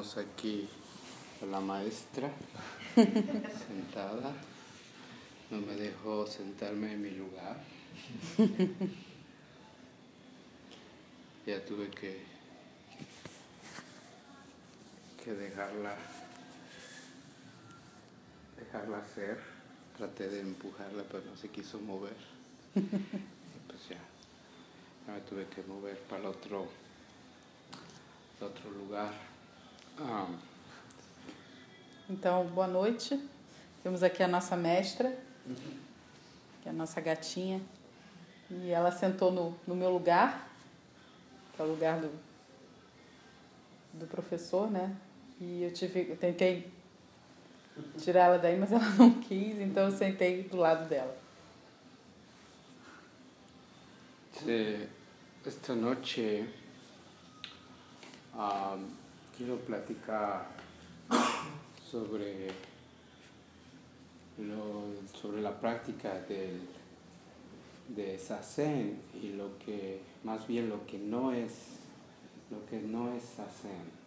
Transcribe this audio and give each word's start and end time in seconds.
Tenemos 0.00 0.16
aquí 0.16 0.66
a 1.42 1.46
la 1.46 1.60
maestra 1.60 2.30
sentada. 2.96 4.32
No 5.50 5.60
me 5.60 5.74
dejó 5.74 6.26
sentarme 6.26 6.94
en 6.94 7.02
mi 7.02 7.10
lugar. 7.10 7.58
Ya 11.46 11.62
tuve 11.66 11.90
que, 11.90 12.22
que 15.22 15.34
dejarla, 15.34 15.96
dejarla 18.58 18.98
hacer. 19.00 19.38
Traté 19.98 20.30
de 20.30 20.40
empujarla, 20.40 21.02
pero 21.10 21.24
no 21.26 21.36
se 21.36 21.50
quiso 21.50 21.78
mover. 21.78 22.16
Pues 22.72 23.88
ya, 23.90 23.98
ya 25.06 25.12
me 25.12 25.20
tuve 25.20 25.46
que 25.48 25.62
mover 25.64 25.98
para 26.04 26.22
el 26.22 26.26
otro, 26.28 26.68
el 28.38 28.46
outro 28.46 28.70
lugar. 28.70 29.29
Ah, 29.98 30.26
Então, 32.08 32.46
boa 32.46 32.66
noite. 32.66 33.20
Temos 33.82 34.02
aqui 34.02 34.22
a 34.22 34.28
nossa 34.28 34.56
mestra, 34.56 35.16
que 36.62 36.68
é 36.68 36.70
a 36.70 36.74
nossa 36.74 37.00
gatinha. 37.00 37.60
E 38.50 38.70
ela 38.70 38.90
sentou 38.90 39.30
no, 39.30 39.56
no 39.66 39.74
meu 39.76 39.90
lugar, 39.90 40.50
que 41.54 41.62
é 41.62 41.64
o 41.64 41.68
lugar 41.68 42.00
do, 42.00 42.10
do 43.94 44.06
professor, 44.06 44.70
né? 44.70 44.94
E 45.40 45.62
eu 45.62 45.72
tive, 45.72 46.10
eu 46.10 46.16
tentei 46.16 46.70
tirar 47.98 48.24
ela 48.26 48.38
daí, 48.38 48.58
mas 48.58 48.72
ela 48.72 48.84
não 48.98 49.20
quis, 49.20 49.58
então 49.60 49.84
eu 49.84 49.92
sentei 49.92 50.42
do 50.42 50.56
lado 50.56 50.88
dela. 50.88 51.16
Esta 55.46 55.74
noche 55.74 56.48
ah, 58.34 58.78
quiero 59.40 59.56
platicar 59.56 60.48
sobre, 61.90 62.48
lo, 64.36 64.92
sobre 65.18 65.40
la 65.40 65.58
práctica 65.58 66.20
del, 66.28 66.60
de 67.88 68.18
Sazen 68.18 69.00
y 69.14 69.30
lo 69.30 69.58
que, 69.58 70.02
más 70.24 70.46
bien 70.46 70.68
lo 70.68 70.84
que 70.84 70.98
no 70.98 71.32
es, 71.32 71.78
lo 72.50 72.66
que 72.66 72.82
no 72.82 73.16
es 73.16 73.22
Sazen. 73.22 73.98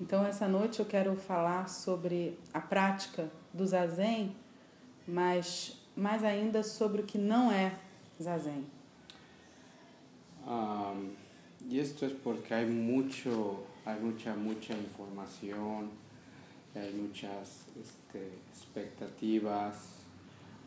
Então, 0.00 0.24
essa 0.24 0.46
noite 0.46 0.78
eu 0.78 0.86
quero 0.86 1.16
falar 1.16 1.68
sobre 1.68 2.38
a 2.54 2.60
prática 2.60 3.28
do 3.52 3.66
zazen, 3.66 4.36
mas 5.08 5.76
mais 5.96 6.22
ainda 6.22 6.62
sobre 6.62 7.00
o 7.00 7.04
que 7.04 7.18
não 7.18 7.50
é 7.50 7.74
zazen. 8.22 8.64
Am, 10.46 11.16
y 11.68 11.80
esto 11.80 12.04
es 12.04 12.12
porque 12.12 12.52
hay 12.54 12.66
mucho, 12.66 13.64
hay 13.86 14.00
mucha, 14.00 14.34
mucha 14.34 14.74
información, 14.76 15.90
hay 16.74 16.92
muchas 16.92 17.66
este, 17.80 18.32
expectativas 18.52 19.76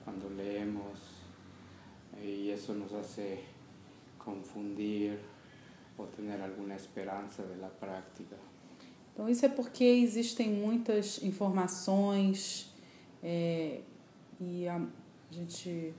cuando 0.05 0.29
leemos 0.29 0.97
y 2.23 2.49
eso 2.49 2.73
nos 2.73 2.93
hace 2.93 3.39
confundir 4.17 5.19
o 5.97 6.05
tener 6.05 6.41
alguna 6.41 6.75
esperanza 6.75 7.43
de 7.43 7.57
la 7.57 7.69
práctica. 7.69 8.37
Então, 9.13 9.27
isso 9.27 9.45
é 9.45 9.49
porque 9.49 9.83
existem 9.83 10.49
muitas 10.49 11.21
informações 11.21 12.73
é, 13.21 13.81
e 14.39 14.65
a, 14.65 14.77
a 14.77 15.33
gente 15.33 15.93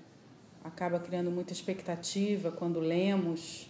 acaba 0.65 0.99
criando 0.99 1.31
muita 1.31 1.53
expectativa 1.53 2.51
quando 2.51 2.81
lemos 2.81 3.69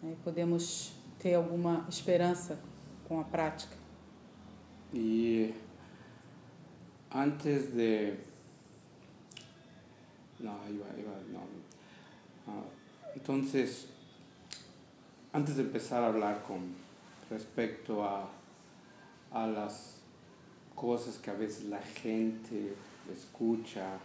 né, 0.00 0.14
podemos 0.22 0.99
ter 1.20 1.34
alguma 1.34 1.86
esperança 1.88 2.58
com 3.06 3.20
a 3.20 3.24
prática. 3.24 3.76
Y 4.92 5.54
antes 7.10 7.72
de... 7.74 8.18
No, 10.40 10.52
iba, 10.68 10.86
iba, 10.98 11.12
no. 11.32 11.40
Ah, 12.48 12.62
entonces, 13.14 13.86
antes 15.32 15.56
de 15.56 15.62
empezar 15.62 16.02
a 16.02 16.06
hablar 16.08 16.42
con 16.42 16.74
respecto 17.30 18.02
a, 18.02 18.28
a 19.32 19.46
las 19.46 20.00
cosas 20.74 21.18
que 21.18 21.30
a 21.30 21.34
veces 21.34 21.64
la 21.66 21.80
gente 21.82 22.74
escucha 23.12 23.98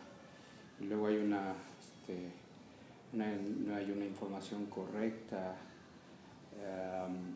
y 0.82 0.86
luego 0.86 1.08
hay 1.08 1.18
una, 1.18 1.54
este, 1.80 2.32
una- 3.14 3.32
no 3.66 3.76
hay 3.76 3.90
una 3.92 4.06
información 4.06 4.66
correcta, 4.66 5.56
em, 6.58 7.36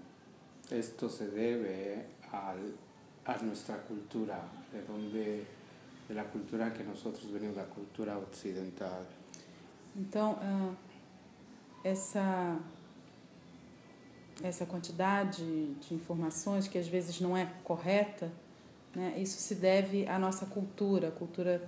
esto 0.71 1.09
se 1.09 1.25
debe 1.25 2.05
al, 2.31 2.59
a 3.25 3.37
nuestra 3.43 3.77
cultura, 3.77 4.39
de 4.71 4.81
donde, 4.81 5.45
de 6.07 6.13
la 6.13 6.23
cultura 6.25 6.71
que 6.73 6.83
nosotros 6.83 7.31
venimos, 7.31 7.57
la 7.57 7.65
cultura 7.65 8.17
occidental. 8.17 9.05
Então, 9.95 10.37
ah, 10.41 10.73
essa, 11.83 12.57
essa 14.43 14.65
quantidade 14.65 15.43
de 15.75 15.93
informações 15.93 16.67
que 16.67 16.77
às 16.77 16.87
vezes 16.87 17.19
não 17.19 17.35
é 17.35 17.51
correta, 17.63 18.31
né, 18.95 19.15
isso 19.17 19.39
se 19.39 19.55
deve 19.55 20.07
à 20.07 20.17
nossa 20.17 20.45
cultura, 20.45 21.09
a 21.09 21.11
cultura 21.11 21.61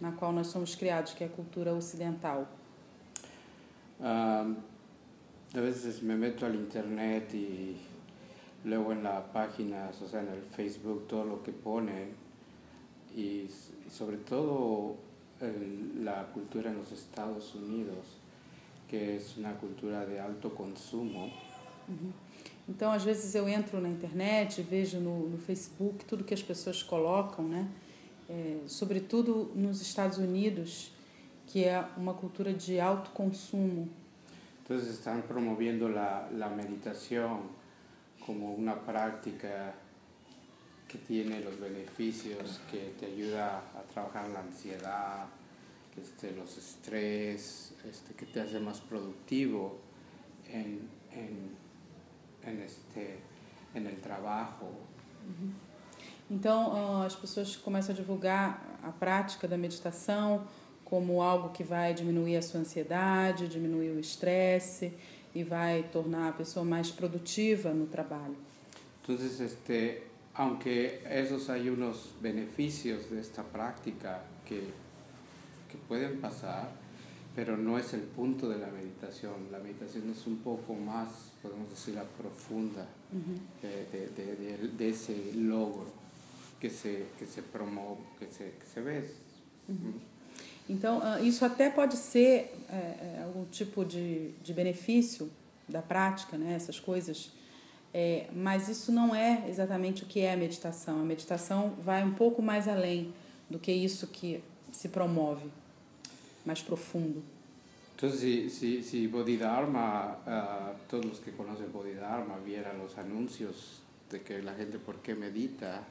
na 0.00 0.12
qual 0.12 0.32
nós 0.32 0.48
somos 0.48 0.74
criados, 0.74 1.12
que 1.12 1.24
é 1.24 1.26
a 1.26 1.30
cultura 1.30 1.74
ocidental. 1.74 2.46
Am, 4.00 4.56
a 5.54 5.60
veces 5.60 6.02
me 6.02 6.16
meto 6.16 6.46
al 6.46 6.54
internet 6.54 7.32
y 7.34 7.76
luego 8.64 8.92
en 8.92 9.02
la 9.02 9.32
página, 9.32 9.90
o 10.02 10.06
sea, 10.06 10.20
en 10.20 10.28
el 10.28 10.42
Facebook, 10.42 11.06
todo 11.08 11.24
lo 11.24 11.42
que 11.42 11.52
ponen 11.52 12.10
y, 13.16 13.46
sobre 13.90 14.18
todo 14.18 14.96
el- 15.40 16.04
la 16.04 16.26
cultura 16.32 16.70
en 16.70 16.76
los 16.76 16.92
Estados 16.92 17.54
Unidos, 17.54 18.06
que 18.88 19.16
es 19.16 19.36
una 19.36 19.54
cultura 19.54 20.04
de 20.06 20.20
alto 20.20 20.50
consumo. 20.54 21.30
Então, 22.68 22.90
às 22.92 23.02
vezes 23.02 23.34
eu 23.34 23.48
entro 23.48 23.80
na 23.80 23.88
internet, 23.88 24.60
vejo 24.62 25.00
no, 25.00 25.26
no 25.30 25.38
Facebook 25.38 26.04
tudo 26.04 26.22
que 26.22 26.34
as 26.34 26.42
pessoas 26.42 26.82
colocam, 26.82 27.48
né? 27.48 27.66
É, 28.28 28.58
sobretudo 28.66 29.50
nos 29.54 29.80
Estados 29.80 30.18
Unidos, 30.18 30.92
que 31.46 31.64
é 31.64 31.82
uma 31.96 32.12
cultura 32.12 32.52
de 32.52 32.78
alto 32.78 33.10
consumo. 33.12 33.88
Entonces 34.68 34.94
están 34.94 35.22
promoviendo 35.22 35.88
la, 35.88 36.28
la 36.30 36.50
meditación 36.50 37.40
como 38.26 38.52
una 38.52 38.78
práctica 38.82 39.72
que 40.86 40.98
tiene 40.98 41.40
los 41.40 41.58
beneficios, 41.58 42.60
que 42.70 42.94
te 43.00 43.06
ayuda 43.06 43.62
a 43.74 43.80
trabajar 43.90 44.28
la 44.28 44.40
ansiedad, 44.40 45.24
este, 45.96 46.32
los 46.32 46.58
estrés, 46.58 47.74
este, 47.88 48.12
que 48.12 48.26
te 48.26 48.42
hace 48.42 48.60
más 48.60 48.80
productivo 48.80 49.78
en, 50.46 50.86
en, 51.12 51.56
en, 52.44 52.60
este, 52.60 53.20
en 53.72 53.86
el 53.86 53.98
trabajo. 54.02 54.70
Então, 56.30 56.72
ah, 56.74 57.06
as 57.06 57.16
pessoas 57.16 57.56
começam 57.56 57.94
a 57.94 57.96
divulgar 57.96 58.78
a 58.82 58.92
prática 58.92 59.48
da 59.48 59.56
meditação 59.56 60.46
como 60.88 61.22
algo 61.22 61.50
que 61.50 61.62
vai 61.64 61.92
diminuir 61.92 62.36
a 62.38 62.42
sua 62.42 62.60
ansiedade, 62.60 63.46
diminuir 63.46 63.90
o 63.90 64.00
estresse 64.00 64.92
e 65.34 65.44
vai 65.44 65.82
tornar 65.92 66.30
a 66.30 66.32
pessoa 66.32 66.64
mais 66.64 66.90
produtiva 66.90 67.74
no 67.74 67.86
trabalho. 67.86 68.36
Entonces, 69.02 69.38
este, 69.40 70.02
aunque 70.34 71.00
esos 71.04 71.50
hay 71.50 71.68
unos 71.68 72.12
beneficios 72.22 73.10
de 73.10 73.20
esta 73.20 73.42
práctica 73.42 74.22
que, 74.46 74.60
que 75.68 75.76
pueden 75.86 76.20
pasar, 76.20 76.70
pero 77.36 77.56
no 77.56 77.78
es 77.78 77.92
el 77.92 78.00
punto 78.02 78.48
de 78.48 78.56
la 78.58 78.68
meditación. 78.68 79.34
La 79.52 79.58
meditación 79.58 80.10
es 80.10 80.26
un 80.26 80.38
poco 80.38 80.74
más, 80.74 81.08
podemos 81.42 81.68
decir, 81.70 81.94
la 81.94 82.04
profunda 82.04 82.86
de, 83.62 83.86
de- 83.92 84.08
de- 84.16 84.36
de- 84.36 84.68
de 84.68 84.88
ese 84.88 85.32
logro 85.34 85.86
que 86.58 86.70
se, 86.70 87.08
que 87.18 87.26
se 87.26 87.42
promueve, 87.42 88.00
que 88.18 88.26
se, 88.26 88.44
que 88.58 88.66
se 88.66 88.80
ve. 88.80 89.04
Então, 90.68 91.00
ah, 91.02 91.20
isso 91.20 91.44
até 91.44 91.70
pode 91.70 91.96
ser 91.96 92.54
é, 92.68 92.74
é, 92.74 93.22
algum 93.24 93.44
tipo 93.46 93.84
de, 93.84 94.32
de 94.42 94.52
benefício 94.52 95.30
da 95.68 95.80
prática, 95.80 96.36
né, 96.36 96.54
essas 96.54 96.78
coisas, 96.78 97.30
é, 97.92 98.26
mas 98.34 98.68
isso 98.68 98.92
não 98.92 99.14
é 99.14 99.48
exatamente 99.48 100.02
o 100.02 100.06
que 100.06 100.20
é 100.20 100.32
a 100.32 100.36
meditação. 100.36 101.00
A 101.00 101.04
meditação 101.04 101.74
vai 101.82 102.04
um 102.04 102.12
pouco 102.12 102.42
mais 102.42 102.68
além 102.68 103.12
do 103.48 103.58
que 103.58 103.72
isso 103.72 104.06
que 104.08 104.42
se 104.70 104.88
promove, 104.88 105.50
mais 106.44 106.62
profundo. 106.62 107.22
Entonces, 107.96 108.20
si, 108.20 108.50
si, 108.50 108.82
si 108.82 109.08
Bodhidharma, 109.08 110.18
ah, 110.24 110.74
todos 110.88 111.06
los 111.06 111.18
que 111.18 111.32
conocen 111.32 111.72
Bodhidharma 111.72 112.38
vieran 112.44 112.78
los 112.78 112.96
anuncios 112.96 113.80
de 114.10 114.20
que 114.20 114.40
la 114.40 114.54
gente 114.54 114.78
por 114.78 115.02
qué 115.02 115.14
medita, 115.14 115.82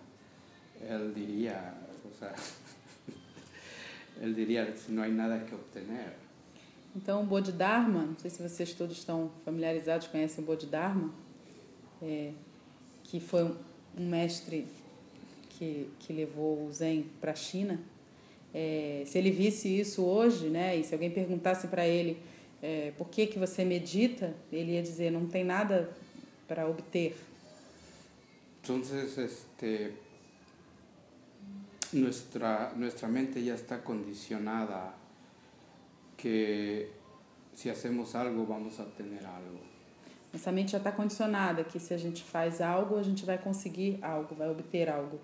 él 0.88 1.14
diría, 1.14 1.74
o 2.10 2.18
sea, 2.18 2.34
él 4.22 4.34
diría, 4.36 4.74
si 4.76 4.92
no 4.92 5.02
hay 5.02 5.12
nada 5.12 5.46
que 5.46 5.54
obtener. 5.56 6.14
Então, 6.96 7.22
o 7.22 7.26
Bodhidharma, 7.26 8.04
não 8.04 8.18
sei 8.18 8.30
se 8.32 8.42
vocês 8.42 8.74
todos 8.74 8.98
estão 8.98 9.30
familiarizados, 9.46 10.08
conhecem 10.08 10.44
o 10.44 10.48
Bodhidharma, 10.48 11.14
é, 12.02 12.32
que 13.04 13.20
foi 13.20 13.44
um- 13.44 13.56
mestre 13.98 14.66
que, 15.52 15.90
que 16.00 16.14
levou 16.14 16.68
o 16.68 16.72
Zen 16.72 17.06
para 17.22 17.32
a 17.32 17.36
China, 17.36 17.80
é, 18.54 19.04
se 19.06 19.18
ele 19.18 19.30
visse 19.32 19.68
isso 19.80 20.04
hoje, 20.04 20.50
né, 20.50 20.76
e 20.78 20.84
se 20.84 20.94
alguém 20.94 21.12
perguntasse 21.12 21.68
para 21.68 21.88
ele 21.88 22.18
é, 22.62 22.92
por 22.98 23.08
que, 23.10 23.28
que 23.28 23.38
você 23.38 23.64
medita, 23.64 24.34
ele 24.52 24.72
ia 24.72 24.82
dizer: 24.82 25.12
não 25.12 25.28
tem 25.28 25.44
nada 25.44 25.90
para 26.48 26.68
obter. 26.68 27.16
Entonces, 28.64 29.18
este, 29.18 29.92
nuestra, 31.94 32.74
nuestra 32.76 33.08
mente 33.08 33.44
ya 33.44 33.56
está 33.56 33.84
condicionada 33.84 34.94
que 36.16 36.92
si 37.54 37.70
hacemos 37.70 38.16
algo 38.16 38.46
vamos 38.46 38.80
a 38.80 38.84
obtener 38.84 39.26
algo. 39.26 39.60
Nossa 40.34 40.52
mente 40.52 40.72
já 40.72 40.78
está 40.78 40.92
condicionada 40.92 41.64
que 41.64 41.80
se 41.80 41.94
a 41.94 41.98
gente 41.98 42.24
faz 42.24 42.62
algo, 42.62 42.98
a 42.98 43.04
gente 43.04 43.26
vai 43.26 43.38
conseguir 43.38 44.00
algo, 44.02 44.36
vai 44.36 44.50
obter 44.50 44.90
algo. 44.90 45.20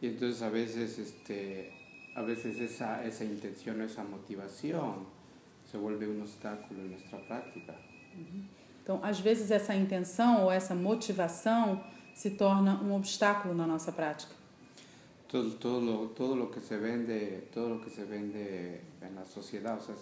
Y 0.00 0.06
entonces 0.06 0.42
a 0.42 0.48
veces, 0.48 0.98
este, 0.98 1.72
a 2.14 2.22
veces 2.22 2.60
esa, 2.60 3.04
esa 3.04 3.24
intención, 3.24 3.80
esa 3.82 4.04
motivación 4.04 5.06
se 5.70 5.76
vuelve 5.76 6.06
un 6.06 6.22
obstáculo 6.22 6.80
en 6.82 6.90
nuestra 6.92 7.18
práctica. 7.18 7.74
Então, 8.82 9.00
às 9.02 9.20
vezes, 9.20 9.50
essa 9.50 9.74
intenção 9.74 10.44
ou 10.44 10.50
essa 10.50 10.74
motivação 10.74 11.84
se 12.14 12.30
torna 12.30 12.80
um 12.82 12.94
obstáculo 12.94 13.54
na 13.54 13.66
nossa 13.66 13.92
prática. 13.92 14.34
Todo, 15.30 15.50
todo, 15.56 15.80
lo, 15.80 16.06
todo 16.08 16.36
lo 16.36 16.50
que 16.50 16.60
se 16.60 16.76
vende, 16.78 17.48
todo 17.52 17.68
lo 17.68 17.80
que 17.84 17.90
se 17.90 18.04
vende 18.04 18.80
en 19.02 19.14
la 19.14 19.24
sociedad, 19.26 19.76
o 19.78 19.80
sea, 19.84 19.94
es 19.94 20.00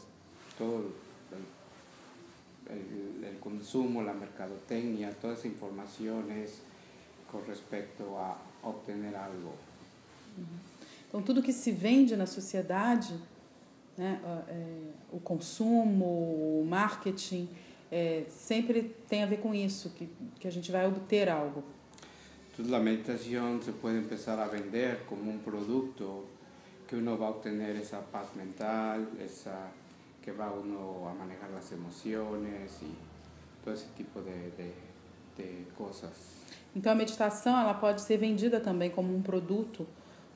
todo 0.57 0.79
el, 2.69 2.75
el- 2.77 3.25
el 3.25 3.39
consumo, 3.41 4.03
la 4.03 4.13
mercadotecnia, 4.13 5.11
toda 5.21 5.35
esa 5.35 5.49
información 5.49 6.31
es 6.31 6.61
con 7.31 7.45
respecto 7.47 8.19
a 8.19 8.37
obtener 8.63 9.17
algo. 9.17 9.53
Então, 11.09 11.23
tudo 11.23 11.43
que 11.43 11.53
se 11.53 11.73
vende 11.73 12.17
na 12.17 12.27
sociedade, 12.27 13.15
né, 13.97 14.21
ó, 14.25 14.51
é, 14.51 14.67
o 15.13 15.19
consumo, 15.21 16.61
o 16.61 16.67
marketing, 16.69 17.49
é, 17.91 18.25
sempre 18.29 18.95
tem 19.09 19.23
a 19.23 19.27
ver 19.27 19.39
com 19.41 19.55
isso, 19.55 19.91
que, 19.91 20.09
que 20.39 20.47
a 20.47 20.51
gente 20.53 20.71
vai 20.71 20.87
obter 20.87 21.29
algo. 21.29 21.65
Entonces 22.57 22.73
la 22.73 22.81
meditación 22.81 23.63
se 23.63 23.73
puede 23.73 23.99
empezar 23.99 24.41
a 24.41 24.47
vender 24.47 25.05
como 25.07 25.31
un 25.31 25.41
producto 25.41 26.25
que 26.89 26.97
uno 26.97 27.19
va 27.19 27.27
a 27.27 27.31
obtener 27.31 27.77
esa 27.77 28.01
paz 28.01 28.35
mental, 28.35 29.11
esa 29.21 29.71
que 30.23 30.33
va 30.33 30.51
uno 30.51 31.07
a 31.07 31.13
manejar 31.13 31.51
las 31.51 31.71
emociones 31.73 32.73
y 32.81 33.63
todo 33.63 33.75
ese 33.75 33.89
tipo 33.95 34.23
de, 34.23 34.51
de, 34.57 34.73
de 35.37 35.67
cosas. 35.77 36.13
Então, 36.75 36.93
a 36.93 36.95
meditação 36.95 37.61
ela 37.61 37.75
pode 37.75 38.01
ser 38.01 38.17
vendida 38.17 38.59
também 38.59 38.89
como 38.89 39.15
um 39.15 39.21
produto 39.21 39.87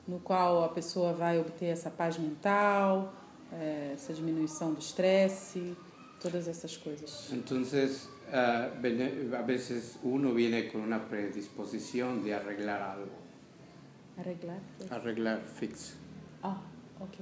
no 0.07 0.19
qual 0.19 0.63
a 0.63 0.69
pessoa 0.69 1.13
vai 1.13 1.39
obter 1.39 1.69
essa 1.69 1.89
paz 1.89 2.19
mental, 2.19 3.11
é, 3.51 3.93
essa 3.95 4.13
diminuição 4.13 4.73
do 4.73 4.79
estresse, 4.79 5.75
todas 6.21 6.47
essas 6.47 6.77
coisas. 6.77 7.31
Entonces, 7.31 8.07
vene- 8.81 9.35
a 9.35 9.41
veces 9.41 9.97
uno 10.03 10.33
viene 10.33 10.67
con 10.67 10.81
una 10.81 10.99
predisposición 11.07 12.23
de 12.23 12.33
arreglar 12.33 12.81
algo, 12.81 13.11
Arreglar? 14.17 14.59
arreglar 14.89 15.41
fix. 15.41 15.95
Ah, 16.43 16.61
ok. 16.99 17.19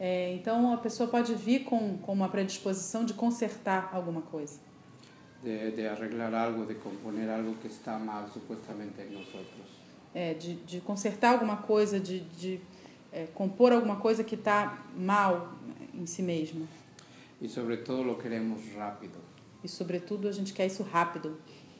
É, 0.00 0.32
então, 0.34 0.72
a 0.72 0.76
pessoa 0.78 1.08
pode 1.08 1.34
vir 1.34 1.64
com, 1.64 1.98
com 1.98 2.12
uma 2.12 2.28
predisposição 2.28 3.04
de 3.04 3.14
consertar 3.14 3.90
alguma 3.92 4.22
coisa. 4.22 4.60
De, 5.42 5.70
de 5.72 5.86
arreglar 5.86 6.32
algo, 6.34 6.64
de 6.66 6.74
componer 6.76 7.28
algo 7.30 7.54
que 7.56 7.66
está 7.68 7.98
mal 7.98 8.28
supuestamente 8.28 9.00
en 9.02 9.12
nosotros. 9.12 9.66
É, 10.14 10.34
de, 10.34 10.54
de 10.54 10.80
consertar 10.80 11.34
alguma 11.34 11.58
coisa, 11.58 12.00
de, 12.00 12.20
de 12.20 12.60
é, 13.12 13.26
compor 13.34 13.72
alguma 13.72 13.96
coisa 13.96 14.24
que 14.24 14.34
está 14.36 14.78
mal 14.96 15.52
em 15.94 16.06
si 16.06 16.22
mesmo. 16.22 16.66
Y 17.40 17.48
sobre 17.48 17.76
todo 17.78 18.02
lo 18.02 18.18
queremos 18.18 18.60
rápido. 18.74 19.18
E, 19.62 19.68
sobretudo, 19.68 20.28
a 20.28 20.32
gente 20.32 20.52
quer 20.52 20.66
isso 20.66 20.82
rápido. 20.82 21.36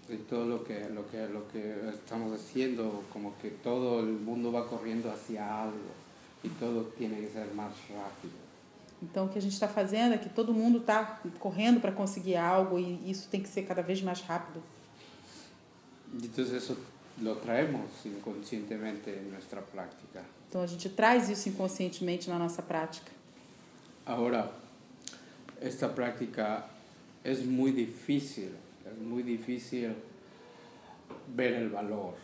Y 0.08 0.16
todo 0.16 0.46
lo 0.46 0.60
que, 0.60 0.78
lo, 0.88 1.04
que, 1.04 1.26
lo 1.26 1.46
que 1.48 1.90
estamos 1.92 2.32
haciendo, 2.32 3.04
como 3.12 3.36
que 3.36 3.50
todo 3.50 4.00
el 4.00 4.06
mundo 4.06 4.50
va 4.50 4.66
corriendo 4.66 5.10
hacia 5.10 5.44
algo 5.62 5.90
y 6.42 6.48
todo 6.48 6.84
tiene 6.96 7.20
que 7.20 7.28
ser 7.28 7.52
más 7.54 7.72
rápido. 7.90 8.48
Então, 9.02 9.26
o 9.26 9.28
que 9.28 9.38
a 9.38 9.42
gente 9.42 9.52
está 9.52 9.68
fazendo 9.68 10.14
é 10.14 10.18
que 10.18 10.28
todo 10.28 10.52
mundo 10.52 10.78
está 10.78 11.20
correndo 11.38 11.80
para 11.80 11.92
conseguir 11.92 12.36
algo 12.36 12.78
e 12.78 13.10
isso 13.10 13.28
tem 13.28 13.40
que 13.40 13.48
ser 13.48 13.64
cada 13.64 13.82
vez 13.82 14.02
mais 14.02 14.20
rápido. 14.20 14.62
Y 16.20 16.26
entonces 16.26 16.54
eso 16.54 16.76
lo 17.20 17.36
traemos 17.36 17.90
inconscientemente 18.06 19.10
en 19.10 19.30
nuestra 19.30 19.60
práctica. 19.60 20.24
Então, 20.48 20.62
a 20.62 20.66
gente 20.66 20.88
traz 20.88 21.28
isso 21.28 21.48
inconscientemente 21.48 22.30
na 22.30 22.38
nossa 22.38 22.62
prática. 22.62 23.12
Ahora, 24.06 24.50
esta 25.60 25.88
práctica 25.88 26.64
es 27.24 27.44
muy 27.44 27.72
difícil, 27.72 28.52
es 28.90 28.98
muy 28.98 29.22
difícil 29.22 29.94
ver 31.34 31.54
el 31.54 31.68
valor, 31.70 32.14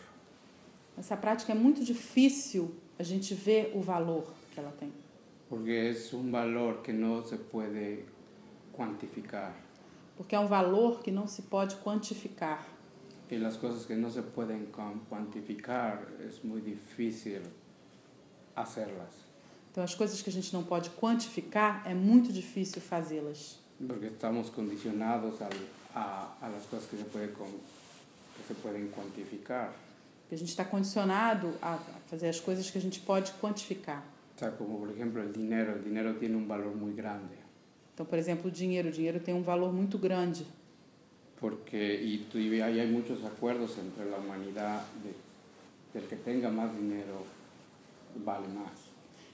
Essa 0.97 1.17
prática 1.17 1.51
é 1.51 1.55
muito 1.55 1.83
difícil 1.83 2.69
a 2.97 3.03
gente 3.03 3.33
ver 3.35 3.71
o 3.75 3.81
valor 3.81 4.23
que 4.53 4.59
ela 4.59 4.71
tem. 4.79 4.91
porque 5.49 5.71
es 5.89 6.13
un 6.13 6.31
valor 6.31 6.81
que 6.81 6.93
no 6.93 7.21
se 7.23 7.37
puede 7.37 8.05
cuantificar. 8.71 9.53
Porque 10.17 10.33
é 10.35 10.39
um 10.39 10.47
valor 10.47 11.01
que 11.03 11.11
não 11.11 11.27
se 11.27 11.41
pode 11.43 11.75
quantificar. 11.83 12.65
Y 13.29 13.37
las 13.37 13.57
cosas 13.57 13.85
que 13.85 13.95
no 13.95 14.09
se 14.09 14.21
pueden 14.21 14.67
cuan- 14.71 15.01
cuantificar 15.09 16.07
es 16.27 16.41
muy 16.43 16.61
difícil 16.61 17.41
hacerlas, 18.55 19.25
Então, 19.71 19.83
as 19.83 19.93
coisas 19.93 20.21
que 20.21 20.29
a 20.29 20.33
gente 20.33 20.53
não 20.53 20.63
pode 20.63 20.89
quantificar 20.91 21.83
é 21.85 21.93
muito 21.93 22.31
difícil 22.31 22.81
fazê-las. 22.81 23.59
Porque 23.87 24.07
estamos 24.07 24.49
condicionados 24.49 25.41
al- 25.41 25.51
a, 25.93 26.35
a 26.41 26.49
las 26.49 26.63
cosas 26.67 26.87
que 26.89 26.97
se, 26.97 27.03
puede 27.05 27.31
con- 27.33 27.47
que 28.37 28.43
se 28.47 28.53
pueden 28.55 28.87
cuantificar. 28.89 29.69
A 30.27 30.29
gente 30.35 30.45
está 30.45 30.65
condicionado 30.69 31.53
a 31.61 31.75
a 31.75 31.99
fazer 32.09 32.29
as 32.29 32.39
coisas 32.39 32.69
que 32.71 32.77
a 32.77 32.81
gente 32.81 32.99
pode 32.99 33.31
quantificar. 33.41 34.01
O 34.35 34.39
sea, 34.39 34.51
como 34.51 34.79
por 34.79 34.89
ejemplo 34.91 35.21
el 35.21 35.31
dinero, 35.31 35.73
el 35.73 35.83
dinero 35.83 36.15
tiene 36.15 36.35
un 36.35 36.47
valor 36.47 36.75
muy 36.75 36.93
grande, 36.93 37.35
Então, 37.93 38.05
por 38.05 38.17
exemplo, 38.19 38.49
o 38.49 38.51
dinheiro. 38.51 38.89
O 38.89 38.91
dinheiro 38.91 39.19
tem 39.21 39.33
um 39.33 39.41
valor 39.43 39.71
muito 39.71 39.97
grande. 39.97 40.45
porque 41.39 41.77
y, 42.01 42.25
tú- 42.31 42.39
y 42.39 42.59
ahí 42.61 42.79
hay 42.79 42.89
muchos 42.89 43.23
acuerdos 43.23 43.77
entre 43.77 44.05
la 44.09 44.17
humanidad 44.17 44.83
de, 45.03 45.13
del 45.99 46.07
que 46.09 46.15
tenga 46.15 46.49
más 46.49 46.73
dinero 46.75 47.23
vale 48.25 48.47
más. 48.47 48.89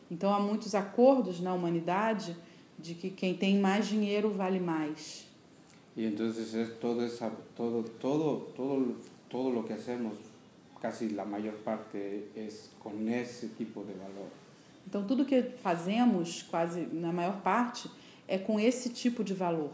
Então, 0.10 0.34
há 0.34 0.40
muitos 0.40 0.76
acordos 0.76 1.40
na 1.40 1.54
humanidade 1.54 2.36
de 2.82 2.96
que 2.96 3.10
quem 3.10 3.34
tem 3.36 3.60
mais 3.60 3.88
dinheiro 3.88 4.32
vale 4.32 4.60
mais. 4.60 5.26
Y 5.96 6.06
entonces 6.06 6.54
es 6.54 6.80
todo, 6.80 7.04
esa, 7.04 7.30
todo, 7.56 7.84
todo, 8.00 8.48
todo, 8.56 8.96
todo 9.30 9.50
lo 9.50 9.64
que 9.66 9.74
hacemos, 9.74 10.14
casi 10.82 11.10
la 11.10 11.26
mayor 11.26 11.56
parte 11.64 12.30
es 12.36 12.70
con 12.80 13.08
ese 13.10 13.50
tipo 13.50 13.84
de 13.84 13.94
valor. 13.94 14.30
Então, 14.88 15.06
tudo 15.06 15.26
que 15.26 15.44
fazemos, 15.62 16.42
quase 16.44 16.88
na 16.92 17.14
maior 17.14 17.42
parte, 17.42 17.90
é 18.28 18.38
com 18.38 18.60
esse 18.60 18.90
tipo 18.90 19.24
de 19.24 19.34
valor. 19.34 19.72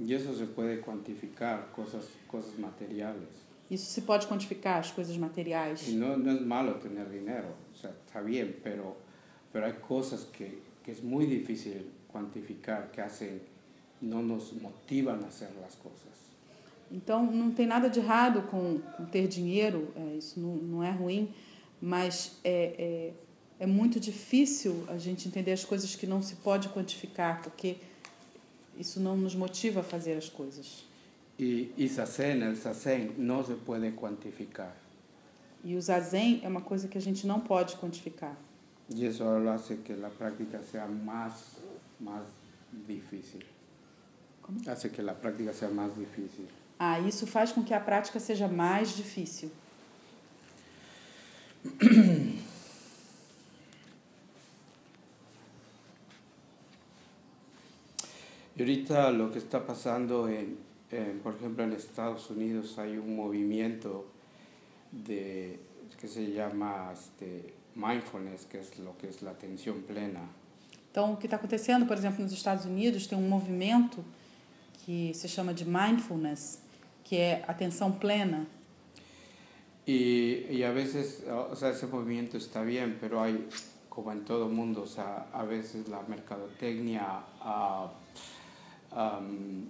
Y 0.00 0.14
eso 0.14 0.32
se 0.34 0.46
puede 0.46 0.78
cuantificar, 0.78 1.70
cosas, 1.72 2.04
cosas 2.28 2.56
materiales. 2.58 3.28
Isso 3.70 3.90
se 3.90 4.02
pode 4.02 4.26
quantificar, 4.26 4.80
as 4.80 4.90
coisas 4.90 5.16
materiais. 5.18 5.86
Y 5.86 5.96
no, 5.96 6.16
no 6.16 6.32
es 6.32 6.40
malo 6.40 6.74
tener 6.76 7.08
dinero, 7.10 7.54
o 7.72 7.76
sea, 7.76 7.90
está 7.90 8.22
pero, 8.62 8.96
pero 9.52 9.66
hay 9.66 9.74
cosas 9.74 10.24
que, 10.24 10.62
que 10.82 10.92
es 10.92 11.02
muy 11.02 11.26
difícil 11.26 11.90
cuantificar, 12.10 12.90
que 12.90 13.00
hacen, 13.00 13.40
no 14.00 14.22
nos 14.22 14.52
motivan 14.52 15.24
a 15.24 15.28
hacer 15.28 15.50
las 15.60 15.74
cosas. 15.74 16.18
Então, 16.90 17.30
não 17.30 17.50
tem 17.50 17.66
nada 17.66 17.88
de 17.88 17.98
errado 18.00 18.42
com, 18.48 18.80
com 18.96 19.04
ter 19.04 19.28
dinheiro, 19.28 19.92
é, 19.94 20.16
isso 20.16 20.40
não, 20.40 20.56
não 20.56 20.82
é 20.82 20.90
ruim, 20.90 21.34
mas 21.80 22.38
é, 22.42 23.12
é, 23.58 23.64
é 23.64 23.66
muito 23.66 24.00
difícil 24.00 24.84
a 24.88 24.96
gente 24.96 25.28
entender 25.28 25.52
as 25.52 25.64
coisas 25.64 25.94
que 25.94 26.06
não 26.06 26.22
se 26.22 26.36
pode 26.36 26.68
quantificar, 26.70 27.42
porque 27.42 27.76
isso 28.78 29.00
não 29.00 29.16
nos 29.16 29.34
motiva 29.34 29.80
a 29.80 29.82
fazer 29.82 30.16
as 30.16 30.28
coisas. 30.28 30.84
Y, 31.38 31.72
y 31.76 31.88
Sazen, 31.88 32.42
el 32.42 32.56
Sazen 32.56 33.14
no 33.16 33.44
se 33.44 33.54
puede 33.54 33.92
cuantificar. 33.92 34.74
E 35.64 35.74
o 35.74 35.82
zazen 35.82 36.40
é 36.42 36.48
uma 36.48 36.60
coisa 36.60 36.88
que 36.88 36.96
a 36.96 37.00
gente 37.00 37.26
não 37.26 37.40
pode 37.40 37.76
quantificar. 37.76 38.36
Eso 38.90 39.38
lo 39.38 39.50
hace 39.50 39.76
que 39.76 39.94
la 39.94 40.08
práctica 40.08 40.62
sea 40.62 40.86
más, 40.86 41.56
más 42.00 42.24
difícil. 42.86 43.44
¿Cómo? 44.42 44.60
Hace 44.70 44.90
que 44.90 45.02
la 45.02 45.14
práctica 45.14 45.52
sea 45.52 45.68
más 45.68 45.96
difícil. 45.96 46.48
Ah, 46.78 47.00
isso 47.00 47.26
faz 47.26 47.52
com 47.52 47.64
que 47.64 47.74
a 47.74 47.80
prática 47.80 48.20
seja 48.20 48.46
mais 48.46 48.96
difícil. 48.96 49.50
Y 58.58 58.62
ahorita 58.62 59.12
lo 59.12 59.30
que 59.30 59.38
está 59.38 59.64
pasando 59.64 60.28
en, 60.28 60.58
en, 60.90 61.20
por 61.20 61.36
ejemplo, 61.36 61.62
en 61.62 61.72
Estados 61.74 62.28
Unidos 62.28 62.76
hay 62.76 62.98
un 62.98 63.14
movimiento 63.14 64.06
de 64.90 65.60
que 66.00 66.08
se 66.08 66.32
llama 66.32 66.90
este, 66.92 67.54
mindfulness, 67.76 68.46
que 68.46 68.58
es 68.58 68.76
lo 68.80 68.98
que 68.98 69.08
es 69.08 69.22
la 69.22 69.30
atención 69.30 69.82
plena. 69.82 70.22
Então, 70.98 71.12
o 71.12 71.16
que 71.16 71.26
está 71.28 71.36
acontecendo, 71.36 71.86
por 71.86 71.96
exemplo, 71.96 72.24
nos 72.24 72.32
Estados 72.32 72.64
Unidos, 72.64 73.06
tem 73.06 73.16
um 73.16 73.28
movimento 73.28 74.04
que 74.84 75.14
se 75.14 75.28
chama 75.28 75.54
de 75.54 75.64
mindfulness, 75.64 76.60
que 77.04 77.14
é 77.16 77.44
atenção 77.46 77.92
plena. 77.92 78.48
Y, 79.86 80.44
y 80.50 80.64
a 80.64 80.72
veces, 80.72 81.22
o 81.52 81.54
sea, 81.54 81.68
ese 81.70 81.86
movimiento 81.86 82.36
está 82.36 82.62
bien, 82.64 82.98
pero 83.00 83.20
hay, 83.22 83.46
como 83.88 84.10
en 84.10 84.24
todo 84.24 84.48
mundo, 84.48 84.82
o 84.82 84.86
sea, 84.88 85.28
a 85.32 85.44
veces 85.44 85.86
la 85.88 86.02
mercadotecnia 86.02 87.22
ah, 87.42 87.92
am, 88.90 89.66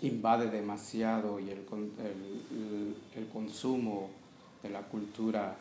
invade 0.00 0.46
demasiado 0.50 1.38
el- 1.38 2.96
el 3.14 3.26
consumo 3.28 4.08
de 4.62 4.70
la 4.70 4.80
cultura 4.80 5.56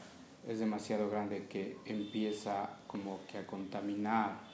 es 0.47 0.59
demasiado 0.59 1.09
grande 1.09 1.45
que 1.49 1.75
empieza 1.85 2.69
como 2.87 3.19
que 3.29 3.37
a 3.39 3.45
contaminar 3.45 4.44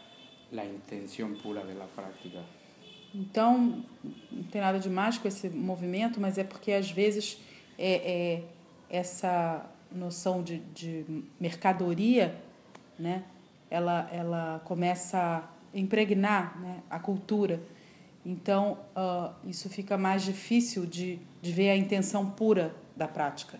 la 0.51 0.65
intención 0.65 1.35
pura 1.35 1.63
de 1.63 1.73
la 1.73 1.85
práctica. 1.85 2.43
Então, 3.13 3.83
não 4.31 4.43
tem 4.43 4.61
nada 4.61 4.79
demais 4.79 5.17
com 5.17 5.27
esse 5.27 5.49
movimento, 5.49 6.19
mas 6.19 6.37
é 6.37 6.43
porque 6.43 6.71
às 6.71 6.89
vezes 6.89 7.37
é, 7.77 8.39
é 8.39 8.43
essa 8.89 9.69
noção 9.91 10.41
de, 10.41 10.59
de 10.73 11.23
mercadoria, 11.39 12.35
né, 12.97 13.23
ela, 13.69 14.09
ela 14.11 14.61
começa 14.63 15.17
a 15.17 15.77
impregnar 15.77 16.59
né, 16.59 16.81
a 16.89 16.99
cultura. 16.99 17.61
Então, 18.25 18.77
ah, 18.95 19.33
isso 19.45 19.69
fica 19.69 19.97
mais 19.97 20.23
difícil 20.23 20.85
de, 20.85 21.19
de 21.41 21.51
ver 21.51 21.71
a 21.71 21.75
intenção 21.75 22.29
pura 22.29 22.75
da 22.95 23.07
prática. 23.07 23.59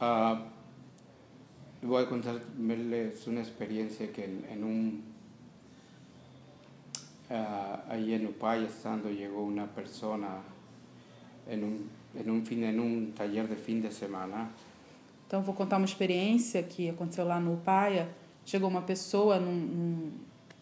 Ah, 0.00 0.42
voy 1.82 2.02
a 2.02 2.08
contarles 2.08 3.26
una 3.26 3.40
experiencia 3.40 4.12
que 4.12 4.24
en, 4.24 4.44
en 4.50 4.64
un 4.64 5.02
ah, 7.30 7.84
ahí 7.88 8.14
en 8.14 8.26
Upay 8.26 8.64
estando 8.64 9.10
llegó 9.10 9.42
una 9.42 9.66
persona 9.66 10.42
en 11.48 11.64
un, 11.64 11.90
en 12.18 12.30
un 12.30 12.44
fin 12.44 12.64
en 12.64 12.80
un 12.80 13.12
taller 13.12 13.48
de 13.48 13.56
fin 13.56 13.80
de 13.80 13.90
semana 13.90 14.50
Então, 15.28 15.42
vou 15.42 15.54
contar 15.54 15.76
uma 15.76 15.84
experiência 15.84 16.62
que 16.62 16.88
aconteceu 16.88 17.22
lá 17.22 17.38
no 17.38 17.58
Paia. 17.58 18.08
Chegou 18.46 18.66
uma 18.66 18.80
pessoa 18.80 19.38
num, 19.38 19.52
num 19.52 20.10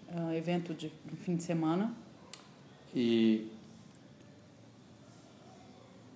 ah, 0.09 0.35
evento 0.35 0.75
de 0.75 0.91
um 1.13 1.17
fim 1.17 1.37
de 1.37 1.45
semana 1.45 1.95
y, 2.93 3.47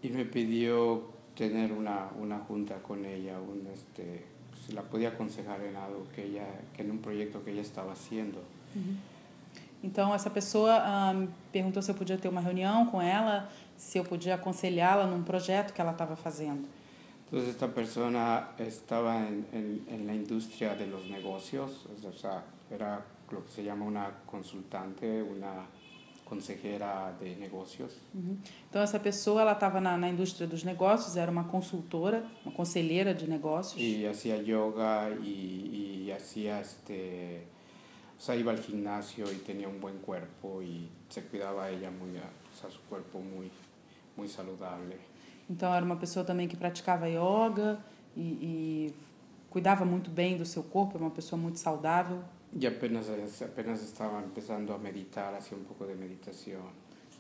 y 0.03 0.09
me 0.09 0.25
pidió 0.25 1.11
tener 1.37 1.71
una, 1.71 2.11
una 2.19 2.39
junta 2.41 2.83
con 2.83 3.05
ella, 3.05 3.39
un, 3.39 3.69
este, 3.73 4.25
si 4.71 4.77
la 4.77 4.83
podía 4.83 5.09
aconsejar 5.09 5.61
en 5.63 5.77
algo 5.77 6.07
que 6.15 6.25
ella, 6.25 6.47
que 6.75 6.83
en 6.83 6.91
un 6.91 6.99
proyecto 6.99 7.43
que 7.45 7.51
ella 7.51 7.63
estaba 7.63 7.93
haciendo. 7.93 8.41
Então, 9.83 10.15
essa 10.15 10.31
pessoa 10.31 10.75
ah, 10.85 11.13
me 11.13 11.29
perguntou 11.51 11.83
se 11.83 11.91
eu 11.91 11.95
podia 11.95 12.17
ter 12.17 12.29
uma 12.29 12.41
reunião 12.41 12.87
com 12.87 13.01
ela, 13.01 13.49
se 13.77 13.99
eu 13.99 14.05
podia 14.05 14.35
aconselhá-la 14.35 15.07
num 15.07 15.23
projeto 15.23 15.73
que 15.73 15.81
ela 15.81 15.93
estava 15.93 16.15
fazendo. 16.15 16.69
Entonces 17.25 17.51
esta 17.51 17.69
persona 17.69 18.49
estaba 18.59 19.17
en, 19.17 20.05
la 20.07 20.15
industria 20.15 20.75
de 20.75 20.87
los 20.87 21.07
negocios, 21.07 21.87
o 22.05 22.13
sea, 22.13 22.43
era 22.71 23.01
lo 23.31 23.45
que 23.45 23.51
se 23.51 23.63
llama 23.63 23.85
una 23.87 24.11
consultante, 24.27 25.23
una 25.23 25.65
consejera 26.31 27.13
de 27.21 27.35
negocios. 27.35 27.93
Uhum. 28.15 28.39
Então, 28.69 28.81
essa 28.81 29.01
pessoa 29.01 29.43
ela 29.43 29.53
estava 29.53 29.81
na, 29.81 29.99
na 29.99 30.09
indústria 30.09 30.47
dos 30.47 30.63
negócios, 30.63 31.17
era 31.17 31.31
uma 31.31 31.45
consultora, 31.45 32.25
uma 32.45 32.55
conselheira 32.55 33.13
de 33.13 33.27
negócios. 33.27 33.77
Y 33.83 34.07
hacía 34.07 34.37
yoga 34.41 35.11
y, 35.11 36.07
y 36.07 36.13
hacía 36.13 36.61
este, 36.61 37.43
o 38.17 38.33
iba 38.33 38.53
al 38.53 38.61
gimnasio 38.61 39.25
y 39.33 39.39
tenía 39.39 39.69
un 39.69 39.81
buen 39.81 39.99
cuerpo 39.99 40.63
y 40.63 40.89
se 41.09 41.23
cuidaba 41.25 41.69
ella 41.69 41.91
muy, 41.91 42.11
o 42.17 42.71
su 42.71 42.81
cuerpo 42.89 43.19
muy, 43.19 43.51
muy 44.17 44.29
saludable. 44.29 44.97
Então, 45.49 45.75
era 45.75 45.85
uma 45.85 45.97
pessoa 45.97 46.25
também 46.25 46.47
que 46.47 46.57
praticava 46.57 47.09
yoga 47.09 47.81
e, 48.17 48.21
e 48.21 48.95
cuidava 49.51 49.85
muito 49.85 50.09
bem 50.09 50.37
do 50.37 50.47
seu 50.47 50.63
corpo, 50.63 50.97
era 50.97 51.03
uma 51.03 51.11
pessoa 51.11 51.41
muito 51.41 51.59
saudável. 51.59 52.23
Y 52.59 52.67
apenas, 52.67 53.09
apenas 53.43 53.83
estaba 53.83 54.23
empezando 54.23 54.75
a 54.75 54.79
meditar, 54.79 55.35
hacía 55.35 55.57
un 55.57 55.65
poco 55.65 55.87
de 55.87 55.95
meditación. 55.95 56.63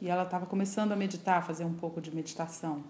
E 0.03 0.09
ela 0.09 0.25
estava 0.25 0.47
começando 0.47 0.93
a 0.93 0.97
meditar, 0.97 1.39
a 1.39 1.43
fazer 1.43 1.65
um 1.65 1.75
pouco 1.75 2.01
de 2.01 2.11
meditação. 2.15 2.83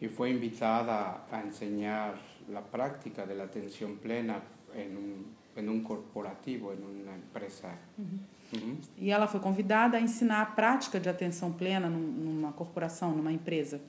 y 0.00 0.08
fue 0.08 0.28
invitada 0.30 1.24
a 1.30 1.40
enseñar 1.40 2.18
la 2.48 2.60
práctica 2.60 3.24
de 3.26 3.34
la 3.34 3.44
atención 3.44 3.96
plena 3.96 4.42
en 4.74 4.96
un, 4.96 5.26
en 5.56 5.68
un 5.68 5.82
corporativo, 5.82 6.72
en 6.72 6.84
una 6.84 7.14
empresa. 7.14 7.78
Ujú. 7.98 8.76
E 8.98 9.10
ela 9.10 9.26
foi 9.26 9.40
convidada 9.40 9.96
a 9.96 10.00
ensinar 10.00 10.42
a 10.42 10.46
prática 10.46 11.00
de 11.00 11.08
atenção 11.08 11.52
plena 11.52 11.88
num- 11.88 12.12
numa 12.24 12.52
corporação, 12.52 13.12
numa 13.16 13.32
empresa. 13.32 13.80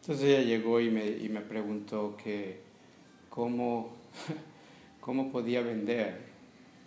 Entonces 0.00 0.24
ella 0.24 0.42
llegó 0.42 0.80
y 0.80 0.90
me, 0.90 1.06
y 1.06 1.28
me 1.28 1.40
preguntó 1.42 2.16
que 2.16 2.60
cómo, 3.28 3.90
cómo 5.00 5.30
podía 5.30 5.60
vender, 5.60 6.22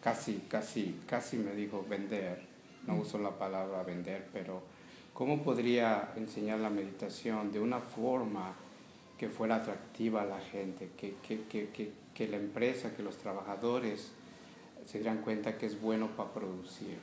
casi, 0.02 0.44
casi, 0.50 1.00
casi 1.08 1.38
me 1.38 1.54
dijo 1.54 1.86
vender, 1.88 2.42
no 2.88 2.96
uso 2.96 3.18
la 3.18 3.32
palabra 3.32 3.84
vender, 3.84 4.28
pero 4.34 4.62
cómo 5.14 5.44
podría 5.44 6.10
enseñar 6.16 6.60
la 6.60 6.70
meditación 6.70 7.52
de 7.52 7.60
una 7.60 7.80
forma 7.80 8.54
que 9.18 9.30
fuera 9.30 9.58
atractiva 9.58 10.24
a 10.24 10.26
la 10.26 10.40
gente, 10.40 10.90
que, 10.98 11.16
que, 11.22 11.44
que, 11.44 11.70
que, 11.70 11.92
que 12.14 12.28
la 12.28 12.38
empresa, 12.38 12.96
que 12.96 13.04
los 13.04 13.18
trabajadores 13.18 14.12
se 14.86 15.00
dieran 15.00 15.20
cuenta 15.20 15.58
que 15.58 15.68
es 15.68 15.80
bueno 15.80 16.08
para 16.08 16.30
producir. 16.30 16.98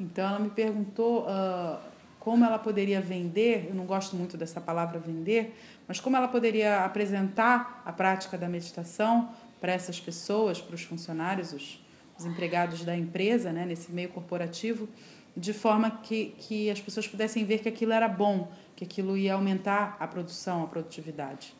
Então 0.00 0.28
ela 0.28 0.38
me 0.40 0.50
perguntou 0.50 1.26
ah, 1.28 1.80
como 2.18 2.44
ela 2.44 2.58
poderia 2.58 3.00
vender, 3.00 3.68
eu 3.68 3.74
não 3.74 3.84
gosto 3.84 4.16
muito 4.16 4.36
dessa 4.36 4.60
palavra 4.60 4.98
vender, 4.98 5.54
mas 5.86 6.00
como 6.00 6.16
ela 6.16 6.28
poderia 6.28 6.84
apresentar 6.84 7.82
a 7.84 7.92
prática 7.92 8.38
da 8.38 8.48
meditação 8.48 9.28
para 9.62 9.72
essas 9.72 10.00
pessoas, 10.00 10.60
para 10.60 10.74
os 10.74 10.82
funcionários, 10.82 11.52
os, 11.52 11.80
os 12.18 12.26
empregados 12.26 12.84
da 12.84 12.96
empresa, 12.96 13.52
né, 13.52 13.64
nesse 13.64 13.92
meio 13.92 14.08
corporativo, 14.08 14.88
de 15.36 15.52
forma 15.52 15.88
que, 16.02 16.34
que 16.36 16.68
as 16.68 16.80
pessoas 16.80 17.06
pudessem 17.06 17.44
ver 17.44 17.60
que 17.60 17.68
aquilo 17.68 17.92
era 17.92 18.08
bom, 18.08 18.50
que 18.74 18.84
aquilo 18.84 19.16
ia 19.16 19.34
aumentar 19.34 19.96
a 20.00 20.06
produção, 20.08 20.64
a 20.64 20.66
produtividade. 20.66 21.54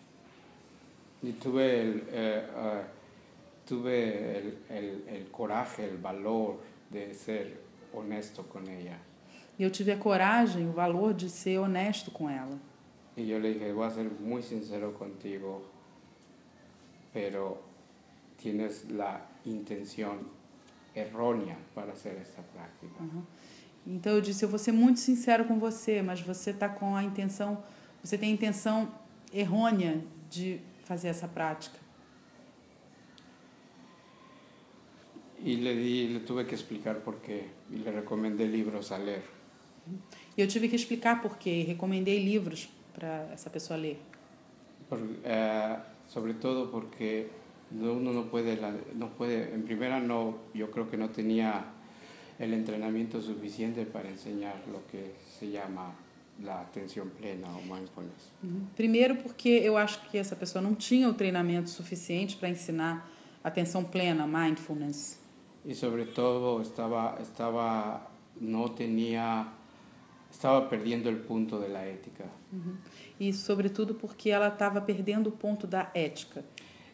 Y 1.23 1.33
tuve 1.35 1.81
el, 1.81 2.03
eh, 2.11 2.49
ah, 2.57 2.83
tuve 3.65 4.37
el, 4.37 4.59
el, 4.69 5.05
el 5.07 5.27
coraje, 5.31 5.85
el 5.85 5.97
valor 5.97 6.59
de 6.91 7.15
ser 7.15 7.61
honesto 7.93 8.43
con 8.43 8.69
ella. 8.69 8.99
E 9.57 9.63
eu 9.63 9.71
tive 9.71 9.93
a 9.93 9.97
coragem, 9.97 10.69
o 10.69 10.73
valor 10.73 11.15
de 11.15 11.31
ser 11.31 11.59
honesto 11.59 12.11
com 12.11 12.29
ela. 12.29 12.59
Y 13.17 13.29
yo 13.29 13.39
le 13.39 13.53
dije, 13.53 13.73
voy 13.73 13.87
a 13.87 13.91
ser 13.91 14.11
muy 14.19 14.43
sincero 14.43 14.93
contigo, 14.95 15.63
pero 17.13 17.72
tienes 18.43 18.85
la 18.91 19.13
intención 19.47 20.17
errónea 20.95 21.57
para 21.75 21.93
hacer 21.93 22.15
esta 22.21 22.43
práctica. 22.43 22.99
Uhum. 23.01 23.23
Então 23.87 24.13
eu 24.13 24.21
disse, 24.21 24.45
eu 24.45 24.49
vou 24.49 24.59
ser 24.59 24.73
muito 24.73 25.01
sincero 25.01 25.45
com 25.45 25.59
você, 25.59 26.03
mas 26.03 26.21
você 26.21 26.51
está 26.51 26.69
com 26.69 26.95
a 26.95 27.03
intenção, 27.03 27.63
você 28.03 28.17
tem 28.19 28.31
a 28.31 28.33
intenção 28.33 28.89
errônea 29.33 30.03
de 30.31 30.61
fazer 30.85 31.09
essa 31.09 31.27
prática. 31.29 31.79
Y 35.45 35.57
le, 35.57 35.75
di, 35.75 36.07
le 36.09 36.21
tuve 36.21 36.45
que 36.47 36.55
explicar 36.55 36.97
por 37.01 37.17
qué 37.21 37.49
y 37.71 37.77
le 37.77 37.91
recomendé 37.91 38.47
libros 38.47 38.93
a 38.93 38.99
leer. 38.99 39.25
E 40.37 40.41
eu 40.41 40.47
tive 40.47 40.69
que 40.69 40.77
explicar 40.77 41.21
por 41.21 41.37
quê, 41.37 41.51
e 41.51 41.65
recomendei 41.65 42.23
livros 42.25 42.69
para 42.95 43.29
essa 43.33 43.51
pessoa 43.51 43.77
ler. 43.77 43.99
Por- 44.89 45.01
eh, 45.25 45.81
sobre 46.09 46.35
todo 46.35 46.69
porque 46.71 47.27
uno 47.81 48.13
no 48.13 48.25
puede, 48.27 48.59
no 48.95 49.11
puede, 49.11 49.55
en 49.55 49.63
primera 49.63 50.01
no, 50.01 50.39
yo 50.55 50.71
creo 50.71 50.91
que 50.91 50.97
no 50.97 51.09
tenía 51.11 51.65
el 52.39 52.53
entrenamiento 52.55 53.21
suficiente 53.21 53.87
para 53.87 54.09
enseñar 54.09 54.57
lo 54.71 54.87
que 54.91 55.15
se 55.39 55.51
llama 55.51 55.95
la 56.43 56.61
atención 56.61 57.11
plena 57.11 57.49
o 57.57 57.63
mindfulness. 57.63 58.31
Primeiro 58.75 59.17
porque 59.17 59.49
eu 59.49 59.77
acho 59.77 60.01
que 60.11 60.19
essa 60.19 60.35
pessoa 60.35 60.63
não 60.63 60.75
tinha 60.75 61.09
o 61.09 61.15
treinamento 61.15 61.71
suficiente 61.71 62.37
para 62.37 62.49
ensinar 62.49 63.09
atenção 63.45 63.85
plena, 63.85 64.27
mindfulness. 64.27 65.19
Y 65.65 65.75
sobre 65.75 66.07
todo 66.07 66.61
estaba, 66.61 67.19
estaba, 67.21 68.11
no 68.41 68.73
tenía, 68.73 69.47
estaba 70.31 70.69
perdiendo 70.69 71.09
el 71.09 71.19
punto 71.19 71.61
de 71.61 71.69
la 71.69 71.87
ética. 71.87 72.25
Uhum. 72.53 72.77
E 73.21 73.33
sobretudo 73.33 73.95
porque 73.95 74.31
ela 74.31 74.49
estava 74.49 74.81
perdendo 74.81 75.29
o 75.29 75.33
ponto 75.33 75.67
da 75.67 75.91
ética. 75.95 76.45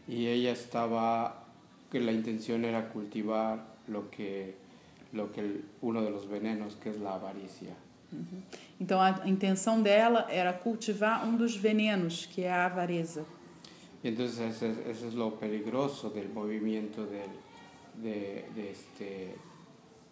Y 0.09 0.27
ella 0.27 0.53
estaba, 0.53 1.45
que 1.91 2.01
la 2.01 2.13
intención 2.13 2.65
era 2.65 2.89
cultivar 2.89 3.65
lo 3.89 4.11
que, 4.11 4.57
lo 5.13 5.31
que 5.33 5.63
uno 5.83 6.03
de 6.03 6.11
los 6.11 6.27
venenos, 6.29 6.77
que 6.77 6.91
es 6.91 6.99
la 6.99 7.15
avaricia. 7.15 7.75
Uhum. 8.11 8.41
Então 8.81 8.99
a 9.03 9.21
intenção 9.29 9.83
dela 9.83 10.27
era 10.31 10.53
cultivar 10.55 11.27
um 11.27 11.37
dos 11.37 11.55
venenos, 11.57 12.25
que 12.27 12.43
é 12.43 12.51
a 12.51 12.65
avareza. 12.65 13.25
Entonces 14.03 14.39
eso, 14.41 14.65
es- 14.65 14.79
eso 14.87 15.09
es 15.09 15.15
lo 15.15 15.33
peligroso 15.33 16.09
del 16.09 16.31
movimiento 16.31 17.05
del, 17.05 17.29
de, 18.03 18.47
de 18.55 18.71
este, 18.71 19.37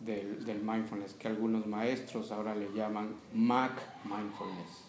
del, 0.00 0.44
del 0.44 0.58
mindfulness, 0.62 1.14
que 1.14 1.26
algunos 1.28 1.66
maestros 1.66 2.30
ahora 2.32 2.54
le 2.54 2.68
llaman 2.74 3.14
Mac 3.32 3.80
Mindfulness. 4.04 4.84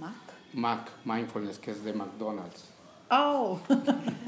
Mac? 0.00 0.14
Mac 0.54 0.90
Mindfulness, 1.04 1.58
que 1.58 1.72
es 1.72 1.84
de 1.84 1.92
McDonald's. 1.92 2.70
Oh! 3.10 3.58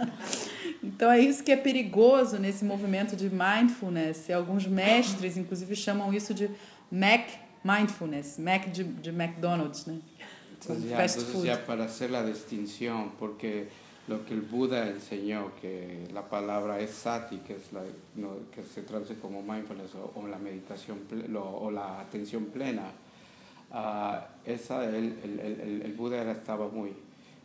então 0.82 1.10
é 1.10 1.18
isso 1.20 1.42
que 1.42 1.50
é 1.52 1.56
perigoso 1.56 2.38
nesse 2.38 2.64
movimento 2.64 3.16
de 3.16 3.28
mindfulness. 3.30 4.28
E 4.28 4.32
alguns 4.32 4.66
mestres, 4.66 5.36
inclusive, 5.36 5.74
chamam 5.74 6.12
isso 6.12 6.32
de 6.34 6.50
Mac 6.90 7.28
Mindfulness, 7.64 8.38
Mac 8.38 8.68
de, 8.70 8.84
de 8.84 9.10
McDonald's, 9.10 9.86
né? 9.86 9.98
Entonces, 10.52 10.90
ya, 10.90 10.96
entonces 11.04 11.42
ya 11.44 11.66
para 11.66 11.84
hacer 11.84 12.10
la 12.10 12.22
distinción, 12.24 13.12
porque 13.18 13.68
lo 14.08 14.24
que 14.24 14.34
el 14.34 14.40
Buda 14.40 14.88
enseñó, 14.88 15.52
que 15.60 16.04
la 16.12 16.22
palabra 16.28 16.80
es 16.80 16.90
sati, 16.90 17.38
que, 17.38 17.54
es 17.56 17.72
la, 17.72 17.82
no, 18.16 18.30
que 18.52 18.62
se 18.62 18.82
traduce 18.82 19.14
como 19.16 19.42
mindfulness 19.42 19.94
o, 19.94 20.12
o 20.18 20.26
la 20.26 20.38
meditación 20.38 21.00
ple- 21.08 21.28
lo- 21.28 21.44
o 21.48 21.70
la 21.70 22.00
atención 22.00 22.46
plena, 22.46 22.90
ah, 23.70 24.26
esa, 24.46 24.84
el, 24.84 24.94
el, 25.22 25.40
el- 25.40 25.82
el- 25.84 25.92
Buda 25.92 26.28
estaba 26.32 26.68
muy, 26.68 26.92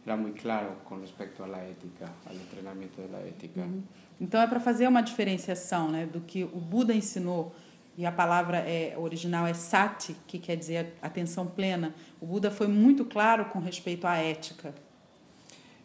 era 0.06 0.16
muy 0.18 0.32
claro 0.34 0.76
con 0.84 1.02
respecto 1.02 1.44
a 1.44 1.48
la 1.48 1.64
ética, 1.66 2.12
al 2.26 2.36
entrenamiento 2.36 3.02
de 3.02 3.08
la 3.10 3.20
ética. 3.22 3.62
Uhum. 3.62 3.84
Então 4.20 4.42
é 4.42 4.48
para 4.48 4.60
fazer 4.60 4.88
uma 4.88 5.02
diferenciação 5.02 5.90
né, 5.90 6.06
do 6.06 6.22
que 6.22 6.44
o 6.44 6.60
Buda 6.60 6.94
ensinou, 6.94 7.54
e 7.98 8.06
a 8.06 8.12
palavra 8.12 8.58
é, 8.60 8.96
original 8.98 9.46
é 9.46 9.54
sati, 9.54 10.16
que 10.28 10.40
quer 10.40 10.56
dizer 10.58 10.94
atenção 11.02 11.46
plena. 11.46 11.94
O 12.20 12.26
Buda 12.26 12.50
foi 12.50 12.68
muito 12.68 13.06
claro 13.06 13.46
com 13.46 13.60
respeito 13.60 14.06
à 14.08 14.16
ética. 14.18 14.74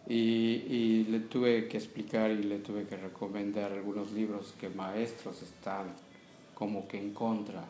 Y, 0.09 0.65
y 0.71 1.05
le 1.11 1.21
tuve 1.21 1.69
que 1.69 1.77
explicar 1.77 2.31
y 2.31 2.43
le 2.43 2.61
tuve 2.61 2.87
que 2.87 2.97
recomendar 2.97 3.73
algunos 3.73 4.11
libros 4.13 4.55
que 4.59 4.71
maestros 4.71 5.43
están 5.43 5.87
como 6.55 6.89
que 6.89 6.97
en 6.99 7.13
contra, 7.13 7.63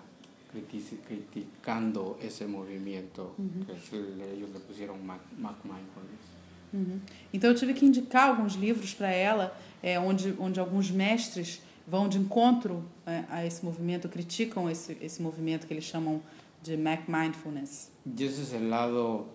criticando 1.07 2.17
ese 2.23 2.47
movimiento, 2.47 3.35
que 3.67 3.73
es 3.73 3.93
el- 3.93 4.21
ellos 4.37 4.51
le 4.51 4.61
pusieron 4.61 5.05
Mac, 5.05 5.21
Mac 5.37 5.57
Mindfulness. 5.65 6.38
Uhum. 6.73 7.01
Então 7.33 7.51
eu 7.51 7.57
tive 7.57 7.75
que 7.75 7.85
indicar 7.85 8.29
alguns 8.29 8.55
livros 8.55 8.95
para 8.95 9.11
ela, 9.11 9.57
é, 9.83 9.99
onde, 9.99 10.35
onde 10.39 10.61
alguns 10.61 10.91
mestres 10.91 11.63
vão 11.87 12.09
de 12.09 12.19
encontro 12.19 12.85
é, 13.07 13.25
a 13.31 13.47
esse 13.47 13.65
movimento, 13.65 14.09
criticam 14.09 14.69
esse, 14.69 14.97
esse 15.01 15.23
movimento 15.23 15.67
que 15.67 15.73
eles 15.73 15.85
chamam 15.85 16.21
de 16.63 16.77
Mac 16.77 17.09
Mindfulness. 17.09 17.91
Y 18.05 18.25
ese 18.25 18.43
es 18.43 18.53
el 18.53 18.69
lado, 18.69 19.27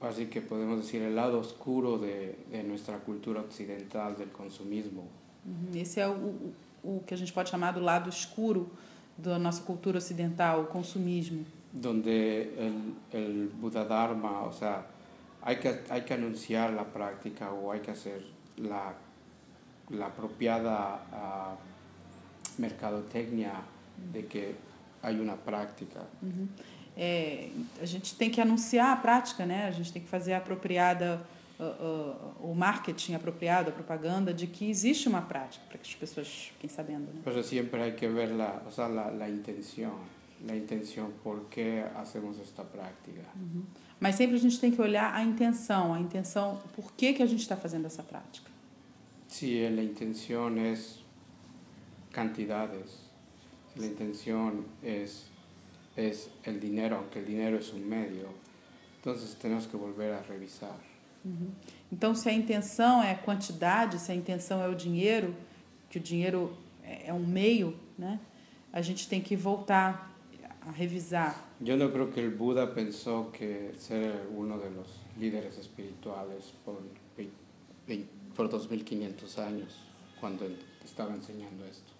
así 0.00 0.26
que 0.26 0.40
podemos 0.40 0.78
decir, 0.78 1.02
el 1.02 1.14
lado 1.14 1.38
oscuro 1.38 1.98
de, 1.98 2.34
de 2.50 2.62
nuestra 2.62 2.98
cultura 2.98 3.40
occidental 3.40 4.16
del 4.16 4.28
consumismo. 4.28 5.06
Uhum. 5.44 5.80
Esse 5.80 6.00
é 6.00 6.08
o, 6.08 6.12
o, 6.12 6.96
o 6.96 7.02
que 7.06 7.14
a 7.14 7.16
gente 7.16 7.32
pode 7.32 7.50
chamar 7.50 7.72
do 7.72 7.80
lado 7.80 8.08
escuro 8.08 8.70
da 9.16 9.38
nossa 9.38 9.62
cultura 9.62 9.98
ocidental, 9.98 10.62
o 10.62 10.66
consumismo. 10.66 11.44
el, 11.74 12.94
el 13.12 13.50
Buda 13.60 13.84
Dharma, 13.84 14.42
o 14.42 14.52
sea, 14.52 14.84
hay 15.44 15.56
que, 15.56 15.80
hay 15.90 16.02
que 16.02 16.14
anunciar 16.14 16.72
la 16.72 16.84
práctica 16.84 17.52
o 17.52 17.72
hay 17.72 17.80
que 17.80 17.90
hacer 17.90 18.22
la, 18.56 18.94
la 19.90 20.06
apropiada 20.06 21.02
ah, 21.12 21.54
mercadotecnia 22.58 23.52
de 24.12 24.26
que 24.26 24.54
hay 25.02 25.18
una 25.18 25.36
práctica. 25.36 26.00
Uhum. 26.22 26.48
É, 26.96 27.48
a 27.80 27.86
gente 27.86 28.14
tem 28.14 28.30
que 28.30 28.40
anunciar 28.40 28.92
a 28.92 28.96
prática, 28.96 29.46
né? 29.46 29.66
A 29.66 29.70
gente 29.70 29.92
tem 29.92 30.02
que 30.02 30.08
fazer 30.08 30.34
a 30.34 30.38
apropriada, 30.38 31.24
uh, 31.58 31.64
uh, 31.64 32.50
o 32.50 32.54
marketing 32.54 33.14
apropriado, 33.14 33.70
a 33.70 33.72
propaganda 33.72 34.34
de 34.34 34.46
que 34.46 34.68
existe 34.68 35.08
uma 35.08 35.22
prática, 35.22 35.64
para 35.68 35.78
que 35.78 35.88
as 35.88 35.94
pessoas 35.94 36.52
fiquem 36.52 36.68
sabendo. 36.68 37.06
Né? 37.12 37.22
Pero 37.24 37.42
siempre 37.42 37.82
hay 37.82 37.92
que 37.92 38.06
ver 38.06 38.30
la, 38.30 38.62
o 38.66 38.70
sea, 38.70 38.88
la, 38.88 39.10
la 39.10 39.26
la 40.46 40.56
intención, 40.56 41.12
por 41.22 41.48
qué 41.48 41.84
hacemos 41.96 42.38
esta 42.38 42.64
práctica. 42.64 43.22
Mas 44.00 44.16
sempre 44.16 44.36
a 44.36 44.40
gente 44.40 44.58
tem 44.58 44.72
que 44.72 44.80
olhar 44.80 45.14
a 45.14 45.22
intenção, 45.22 45.94
a 45.94 46.00
intenção, 46.00 46.60
por 46.74 46.92
que, 46.92 47.12
que 47.12 47.22
a 47.22 47.26
gente 47.26 47.40
está 47.40 47.56
fazendo 47.56 47.86
essa 47.86 48.02
prática. 48.02 48.50
Si 49.28 49.68
la 49.68 49.82
intención 49.82 50.58
es 50.58 51.00
cantidades, 52.10 53.08
si 53.72 53.80
la 53.80 53.86
intención 53.86 54.64
es, 54.82 55.26
es 55.96 56.28
el 56.44 56.58
dinero, 56.60 56.96
aunque 56.96 57.20
el 57.20 57.26
dinero 57.26 57.56
es 57.56 57.72
un 57.72 57.88
medio, 57.88 58.28
entonces 58.98 59.34
tenemos 59.36 59.66
que 59.66 59.76
volver 59.76 60.12
a 60.12 60.22
revisar. 60.22 60.78
Então, 61.90 62.16
se 62.16 62.28
a 62.28 62.32
intenção 62.32 63.00
é 63.00 63.14
quantidade, 63.14 64.00
se 64.00 64.10
a 64.10 64.14
intenção 64.14 64.60
é 64.60 64.68
o 64.68 64.74
dinheiro, 64.74 65.36
que 65.88 65.98
o 65.98 66.00
dinheiro 66.00 66.56
é 66.82 67.04
é 67.06 67.12
um 67.12 67.24
meio, 67.24 67.78
né? 67.96 68.18
A 68.72 68.82
gente 68.82 69.08
tem 69.08 69.20
que 69.20 69.36
voltar 69.36 70.11
a 70.66 70.72
revisar. 70.72 71.34
Yo 71.60 71.76
no 71.76 71.90
creo 71.92 72.10
que 72.10 72.20
el 72.20 72.30
Buda 72.30 72.74
pensó 72.74 73.30
que 73.32 73.72
ser 73.78 74.28
uno 74.34 74.58
de 74.58 74.70
los 74.70 74.88
líderes 75.18 75.58
espirituales 75.58 76.52
por, 76.64 76.80
por 78.36 78.48
2500 78.48 79.38
años, 79.38 79.76
cuando 80.20 80.44
él 80.44 80.56
estaba 80.84 81.14
enseñando 81.14 81.64
esto. 81.64 81.92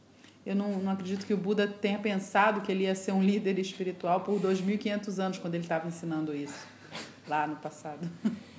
Eu 0.45 0.57
não, 0.57 0.81
não 0.81 0.91
acredito 0.91 1.25
que 1.25 1.33
o 1.33 1.37
Buda 1.37 1.69
tenha 1.69 2.01
pensado 2.01 2.63
que 2.63 2.73
ele 2.73 2.83
ia 2.83 2.97
ser 2.97 3.13
um 3.13 3.23
líder 3.23 3.61
espiritual 3.61 4.23
por 4.23 4.41
2.500 4.41 5.19
anos, 5.21 5.39
quando 5.39 5.55
ele 5.55 5.63
estava 5.63 5.87
ensinando 5.87 6.35
isso, 6.35 6.67
lá 7.29 7.47
no 7.47 7.57
passado. 7.57 8.09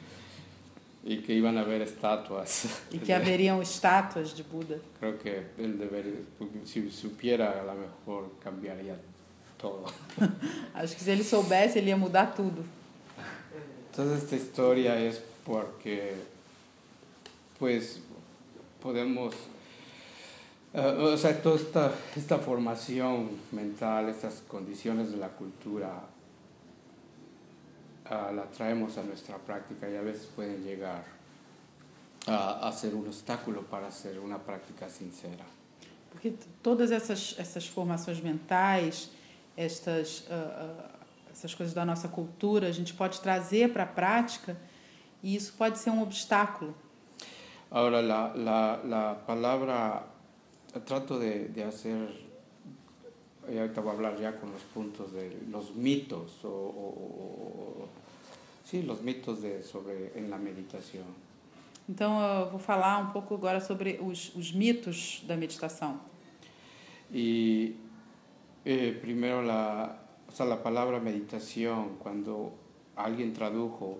Y 1.05 1.17
que 1.17 1.33
iban 1.33 1.57
a 1.57 1.61
haber 1.61 1.81
estatuas. 1.81 2.81
E 2.89 2.97
que 2.97 3.11
haveriam 3.11 3.61
estátuas 3.61 4.33
de 4.33 4.41
Buda. 4.41 4.79
Creo 4.99 5.17
que 5.17 5.47
él 5.57 5.77
debería, 5.77 6.21
si 6.63 6.89
supiera, 6.89 7.59
a 7.59 7.63
lo 7.65 7.73
mejor 7.75 8.31
cambiaría 8.39 8.97
todo. 9.63 9.86
Acho 10.76 10.93
que 10.93 11.04
se 11.04 11.12
ele 11.12 11.23
soubesse, 11.23 11.80
ele 11.80 11.88
ia 11.88 11.97
mudar 11.97 12.36
tudo. 12.36 12.65
Entonces 13.89 14.23
esta 14.23 14.36
historia 14.36 14.99
es 14.99 15.21
porque, 15.45 16.15
pues, 17.58 17.99
podemos, 18.82 19.34
eh, 20.73 21.13
o 21.13 21.17
sea, 21.17 21.41
toda 21.41 21.56
esta, 21.56 21.93
esta 22.17 22.39
formación 22.39 23.30
mental, 23.52 24.10
estas 24.10 24.41
condiciones 24.47 25.12
de 25.12 25.17
la 25.17 25.30
cultura, 25.30 26.04
ah, 28.10 28.32
la 28.34 28.43
traemos 28.52 28.97
a 28.97 29.04
nuestra 29.04 29.38
práctica 29.38 29.89
y 29.89 29.95
a 29.95 30.02
veces 30.02 30.28
pueden 30.36 30.62
llegar 30.63 31.06
a, 32.28 32.67
a 32.67 32.71
ser 32.73 32.95
un 32.95 33.08
obstáculo 33.08 33.62
para 33.62 33.88
hacer 33.88 34.19
una 34.19 34.39
práctica 34.39 34.89
sincera. 34.89 35.45
Porque 36.12 36.34
todas 36.62 36.91
essas, 36.91 37.36
essas 37.39 37.67
formações 37.67 38.21
mentais, 38.21 39.10
estas, 39.57 40.25
ah, 40.29 40.89
essas 41.31 41.53
coisas 41.53 41.73
da 41.73 41.85
nossa 41.85 42.07
cultura, 42.07 42.67
a 42.67 42.71
gente 42.71 42.93
pode 42.93 43.19
trazer 43.21 43.71
para 43.73 43.83
a 43.83 43.87
prática 43.87 44.57
e 45.21 45.35
isso 45.35 45.53
pode 45.57 45.77
ser 45.79 45.89
um 45.91 46.01
obstáculo. 46.01 46.73
La, 47.71 48.81
la 48.83 49.15
palabra, 49.25 50.03
trato 50.85 51.17
de, 51.19 51.47
de 51.49 51.63
hacer, 51.63 52.07
y 53.49 53.57
ahorita 53.57 53.81
voy 53.81 53.91
a 53.91 53.93
hablar 53.95 54.15
ya 54.19 54.31
con 54.33 54.51
los 54.51 54.61
puntos 54.61 55.11
de 55.11 55.35
los 55.49 55.73
mitos, 55.75 56.43
o, 56.43 56.47
o- 56.47 57.81
o- 57.83 57.89
sí, 58.63 58.83
los 58.83 59.01
mitos 59.01 59.41
de, 59.41 59.63
sobre, 59.63 60.11
en 60.15 60.29
la 60.29 60.37
meditación. 60.37 61.05
Então, 61.89 62.21
eu 62.21 62.49
vou 62.51 62.59
falar 62.59 62.97
um 62.99 63.11
pouco 63.11 63.33
agora 63.33 63.59
sobre 63.59 63.99
os, 64.01 64.33
os 64.35 64.51
mitos 64.53 65.21
da 65.27 65.35
meditação. 65.35 65.99
Y 67.11 67.75
eh, 68.65 68.97
primero, 69.02 69.41
la, 69.41 69.97
o 70.28 70.32
sea, 70.32 70.45
la 70.45 70.62
palabra 70.63 70.99
meditación, 70.99 71.97
cuando 71.99 72.54
alguien 72.95 73.34
tradujo 73.34 73.99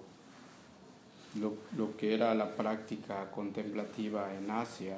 lo, 1.40 1.54
lo 1.78 1.98
que 1.98 2.14
era 2.14 2.34
la 2.36 2.56
práctica 2.56 3.30
contemplativa 3.32 4.34
en 4.34 4.50
Asia, 4.52 4.98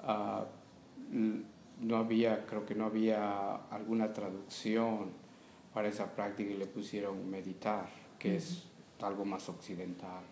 ah, 0.00 0.44
l- 1.12 1.42
no 1.80 1.96
había, 1.96 2.44
creo 2.46 2.66
que 2.66 2.74
no 2.74 2.84
había 2.86 3.54
alguna 3.70 4.12
traducción 4.12 5.10
para 5.72 5.88
esa 5.88 6.06
práctica 6.14 6.50
y 6.50 6.56
le 6.56 6.66
pusieron 6.66 7.30
meditar, 7.30 7.86
que 8.18 8.36
es 8.36 8.64
algo 9.00 9.24
más 9.24 9.48
occidental. 9.48 10.22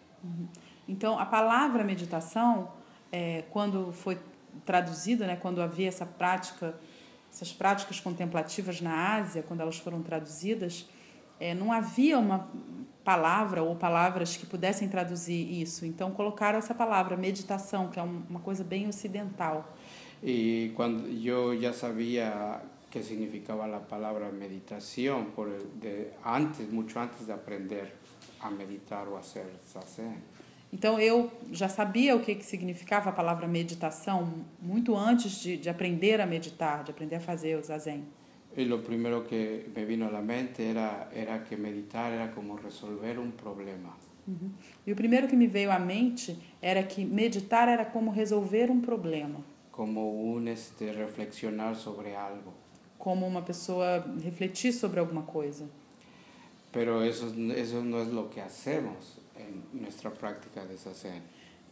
Então, 0.87 1.19
a 1.19 1.25
palavra 1.25 1.85
meditação, 1.85 2.69
é, 3.11 3.43
quando 3.51 3.93
foi 3.93 4.19
traduzida, 4.67 5.27
né, 5.27 5.37
quando 5.37 5.63
havia 5.63 5.89
essa 5.89 6.05
prática, 6.05 6.75
essas 7.33 7.53
práticas 7.53 8.01
contemplativas 8.01 8.81
na 8.81 9.17
Ásia, 9.17 9.43
quando 9.43 9.61
elas 9.61 9.79
foram 9.79 10.03
traduzidas, 10.03 10.89
é, 11.41 11.55
não 11.55 11.73
havia 11.73 12.19
uma 12.19 12.49
palavra 13.05 13.63
ou 13.63 13.77
palavras 13.77 14.37
que 14.37 14.45
pudessem 14.47 14.89
traduzir 14.89 15.61
isso. 15.63 15.87
Então, 15.87 16.11
colocaram 16.11 16.59
essa 16.59 16.75
palavra, 16.75 17.17
meditação, 17.17 17.89
que 17.89 17.99
é 17.99 18.03
um- 18.03 18.23
uma 18.29 18.41
coisa 18.41 18.65
bem 18.65 18.89
ocidental. 18.89 19.65
Y 20.23 20.73
cuando 20.75 21.09
yo 21.09 21.55
ya 21.55 21.73
sabía 21.73 22.61
qué 22.91 23.03
significaba 23.03 23.69
la 23.69 23.79
palabra 23.79 24.31
meditación 24.33 25.27
por 25.27 25.49
de, 25.81 26.11
antes, 26.25 26.69
mucho 26.73 26.99
antes 26.99 27.27
de 27.27 27.33
aprender 27.33 27.95
a 28.41 28.51
meditar 28.51 29.07
o 29.09 29.17
hacer 29.17 29.47
zazen. 29.73 30.17
Então 30.73 30.99
eu 31.01 31.31
já 31.51 31.69
sabia 31.69 32.15
o 32.15 32.21
que, 32.21 32.35
que 32.35 32.45
significava 32.45 33.11
a 33.11 33.13
palavra 33.13 33.47
meditação 33.47 34.45
muito 34.61 34.97
antes 34.97 35.41
de, 35.41 35.57
de 35.57 35.69
aprender 35.71 36.21
a 36.21 36.27
meditar, 36.27 36.85
de 36.85 36.91
aprender 36.91 37.17
a 37.17 37.21
fazer 37.21 37.57
o 37.57 37.63
zazen. 37.63 38.05
Y 38.57 38.65
lo 38.65 38.83
primero 38.83 39.25
que 39.25 39.71
me 39.75 39.85
vino 39.85 40.11
la 40.11 40.21
mente 40.21 40.69
era, 40.69 41.09
era 41.15 41.45
que 41.45 41.57
meditar 41.57 42.13
era 42.13 42.33
como 42.33 42.57
resolver 42.57 43.19
un 43.19 43.31
problema. 43.31 43.97
E 44.87 44.93
o 44.93 44.97
primeiro 44.97 45.27
que 45.27 45.37
me 45.37 45.47
veio 45.47 45.71
à 45.71 45.79
mente 45.79 46.37
era 46.61 46.83
que 46.83 47.05
meditar 47.05 47.69
era 47.69 47.85
como 47.85 48.11
resolver 48.11 48.71
um 48.71 48.81
problema, 48.81 49.41
como 49.71 50.35
un 50.35 50.49
este, 50.49 50.93
reflexionar 50.93 51.77
sobre 51.77 52.15
algo. 52.15 52.53
como 52.99 53.27
uma 53.27 53.43
pessoa 53.43 54.05
refletir 54.23 54.73
sobre 54.73 55.01
alguma 55.01 55.23
coisa. 55.23 55.65
Pero 56.73 57.03
eso, 57.03 57.33
eso 57.57 57.83
no 57.83 58.03
es 58.03 58.09
lo 58.09 58.29
que 58.29 58.41
hacemos 58.41 59.18
en 59.39 59.81
nuestra 59.81 60.11
práctica 60.11 60.65
de 60.65 60.77
zazen. 60.77 61.23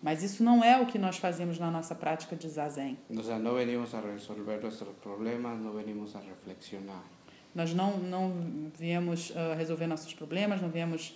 Mas 0.03 0.23
isso 0.23 0.43
não 0.45 0.63
é 0.63 0.81
o 0.81 0.87
que 0.87 0.99
nós 0.99 1.17
fazemos 1.17 1.59
na 1.59 1.71
nossa 1.71 1.95
prática 1.95 2.37
de 2.37 2.49
zazen. 2.49 2.97
O 3.11 3.23
sea, 3.23 3.39
no 3.39 3.55
venimos 3.55 3.95
a 3.95 4.01
resolver 4.01 4.61
nuestros 4.61 4.95
problemas, 5.03 5.59
no 5.59 5.73
venimos 5.73 6.15
a 6.15 6.21
reflexionar. 6.21 7.03
Nós 7.55 7.73
não, 7.73 7.97
não 7.99 8.33
viemos 8.79 9.33
ah, 9.35 9.55
resolver 9.55 9.87
nossos 9.87 10.13
problemas, 10.13 10.61
não 10.61 10.69
viemos 10.69 11.15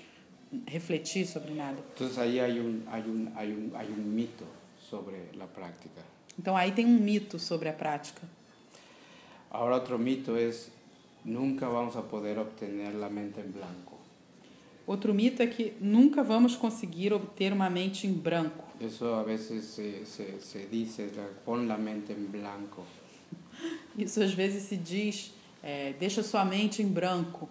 refletir 0.66 1.26
sobre 1.26 1.52
nada. 1.52 1.78
Entonces 1.94 2.18
ahí 2.18 2.40
hay 2.40 2.58
un, 2.58 2.82
hay 2.90 3.02
un, 3.02 3.32
hay 3.36 3.52
un, 3.52 3.72
hay 3.76 3.88
un 3.88 4.14
mito 4.14 4.44
sobre 4.78 5.30
la 5.34 5.46
práctica. 5.46 6.02
Então 6.38 6.56
aí 6.56 6.72
tem 6.72 6.86
um 6.86 6.98
mito 6.98 7.38
sobre 7.38 7.68
a 7.68 7.72
prática. 7.72 8.22
Ahora 9.50 9.76
otro 9.76 9.98
mito 9.98 10.36
es, 10.36 10.72
nunca 11.24 11.68
vamos 11.68 11.96
a 11.96 12.02
poder 12.02 12.38
obtener 12.38 12.94
la 12.94 13.10
mente 13.10 13.40
en 13.40 13.52
blanco. 13.52 13.99
Outro 14.90 15.14
mito 15.14 15.40
é 15.40 15.46
que 15.46 15.72
nunca 15.81 16.20
vamos 16.24 16.57
conseguir 16.57 17.12
obter 17.12 17.53
uma 17.53 17.70
mente 17.70 18.09
em 18.09 18.12
branco. 18.12 18.64
Eso 18.81 19.05
a 19.14 19.22
veces 19.22 19.66
se, 19.66 20.05
se, 20.05 20.40
se 20.40 21.12
la- 21.16 21.31
pon 21.44 21.68
la 21.68 21.76
mente 21.79 22.12
en 22.12 22.26
blanco. 22.26 22.85
Isso 23.96 24.20
às 24.20 24.35
vezes 24.35 24.64
se 24.64 24.76
diz, 24.76 25.33
é, 25.62 25.92
deixa 25.92 26.24
sua 26.24 26.44
mente 26.44 26.83
em 26.83 26.88
branco. 26.88 27.48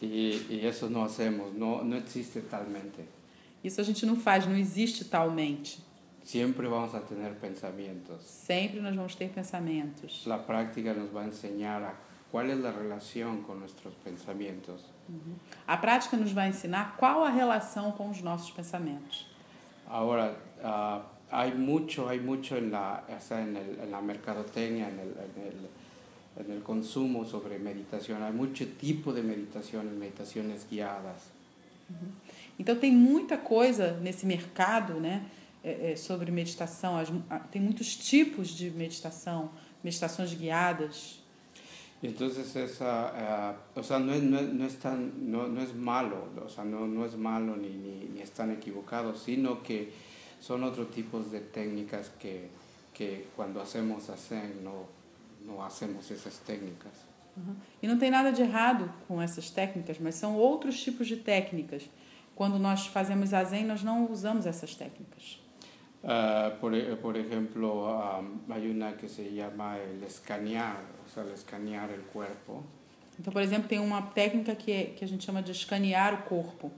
Y, 0.00 0.46
y 0.48 0.60
eso 0.66 0.88
no 0.88 1.04
hacemos, 1.04 1.52
no, 1.52 1.84
no 1.84 1.94
existe 1.94 2.40
talmente. 2.40 3.02
Isso 3.62 3.78
a 3.78 3.84
gente 3.84 4.06
não 4.06 4.16
faz, 4.16 4.46
não 4.46 4.56
existe 4.56 5.04
talmente. 5.04 5.80
Siempre 6.24 6.66
vamos 6.68 6.94
a 6.94 7.00
tener 7.00 7.34
pensamientos. 7.34 8.22
Sempre 8.24 8.80
nós 8.80 8.96
vamos 8.96 9.14
ter 9.14 9.28
pensamentos. 9.28 10.24
La 10.26 10.38
práctica 10.38 10.94
nos 10.94 11.14
va 11.14 11.20
a 11.20 11.26
enseñar 11.26 11.82
a 11.84 11.94
cuál 12.32 12.48
es 12.48 12.58
la 12.60 12.72
relación 12.72 13.42
pensamientos. 15.06 15.42
A 15.66 15.76
prática 15.76 16.16
nos 16.16 16.32
vai 16.32 16.48
ensinar 16.48 16.96
qual 16.96 17.24
a 17.24 17.30
relação 17.30 17.92
com 17.92 18.10
os 18.10 18.20
nossos 18.22 18.50
pensamentos. 18.50 19.26
Ahora, 19.88 20.36
ah, 20.62 21.02
hay 21.30 21.54
mucho, 21.54 22.08
hay 22.08 22.18
mucho 22.20 22.56
en 22.56 22.70
la, 22.70 23.02
o 23.08 23.20
sea, 23.20 23.40
en, 23.40 23.56
el- 23.56 23.78
en 23.84 23.90
la 23.90 24.00
mercadotecnia, 24.00 24.88
en 24.88 24.98
el, 24.98 25.08
en, 25.08 25.42
el, 25.46 26.44
en 26.46 26.52
el 26.56 26.62
consumo 26.62 27.24
sobre 27.24 27.58
meditación. 27.58 28.22
Hay 28.22 28.32
mucho 28.32 28.66
tipo 28.78 29.12
de 29.12 29.22
meditaciones, 29.22 29.92
meditaciones 29.92 30.66
guiadas. 30.68 31.34
Então 32.58 32.76
tem 32.76 32.90
muita 32.92 33.36
coisa 33.38 33.92
nesse 34.02 34.26
mercado, 34.26 34.94
né, 34.94 35.22
é, 35.62 35.92
é, 35.92 35.96
sobre 35.96 36.32
meditação. 36.32 36.96
Tem 37.52 37.62
muitos 37.62 37.94
tipos 37.96 38.48
de 38.48 38.70
meditação, 38.70 39.50
meditações 39.84 40.34
guiadas. 40.34 41.22
Entonces 42.06 42.54
esa, 42.54 43.50
ah, 43.50 43.56
o 43.74 43.82
sea, 43.82 43.98
no 43.98 44.12
es, 44.12 44.22
no, 44.22 44.38
es, 44.38 44.52
no 44.52 44.64
es 44.64 44.78
tan, 44.78 45.30
no, 45.30 45.48
no 45.48 45.60
es 45.60 45.74
malo, 45.74 46.28
o 46.44 46.48
sea, 46.48 46.64
no, 46.64 46.86
no 46.86 47.04
es 47.04 47.16
malo 47.16 47.56
ni, 47.56 47.68
ni, 47.68 48.08
ni 48.14 48.20
están 48.20 48.52
equivocados, 48.52 49.22
sino 49.22 49.62
que 49.62 49.92
son 50.40 50.62
otros 50.62 50.90
tipos 50.90 51.30
de 51.30 51.40
técnicas 51.40 52.10
que, 52.18 52.48
que 52.94 53.28
cuando 53.34 53.60
hacemos 53.60 54.04
Zen 54.28 54.62
no, 54.62 54.86
no 55.44 55.64
hacemos 55.64 56.10
esas 56.10 56.38
técnicas. 56.38 56.92
E 57.82 57.86
não 57.86 57.98
tem 57.98 58.10
nada 58.10 58.32
de 58.32 58.40
errado 58.40 58.90
com 59.06 59.20
essas 59.20 59.50
técnicas, 59.50 59.98
mas 60.00 60.14
são 60.14 60.36
outros 60.36 60.80
tipos 60.82 61.06
de 61.06 61.16
técnicas. 61.16 61.88
Quando 62.34 62.58
nós 62.58 62.86
fazemos 62.86 63.34
a 63.34 63.44
Zen, 63.44 63.64
nós 63.64 63.82
não 63.82 64.10
usamos 64.10 64.46
essas 64.46 64.74
técnicas. 64.74 65.38
Ah, 66.08 66.52
por, 66.60 66.70
por 67.02 67.16
ejemplo, 67.16 67.88
am, 68.00 68.40
hay 68.48 68.68
una 68.70 68.96
que 68.96 69.08
se 69.08 69.24
llama 69.34 69.76
el 69.78 70.02
escanear, 70.04 70.78
o 71.04 71.08
sea, 71.12 71.24
el 71.24 71.30
escanear 71.30 71.90
el 71.90 72.02
cuerpo, 72.12 72.62
Então, 73.18 73.32
por 73.32 73.40
exemplo, 73.42 73.66
tem 73.66 73.78
uma 73.80 74.02
técnica 74.02 74.54
que, 74.54 74.70
é, 74.70 74.84
que 74.94 75.02
a 75.04 75.08
gente 75.08 75.24
chama 75.24 75.42
de 75.42 75.50
escanear 75.50 76.12
o 76.14 76.18
corpo. 76.28 76.70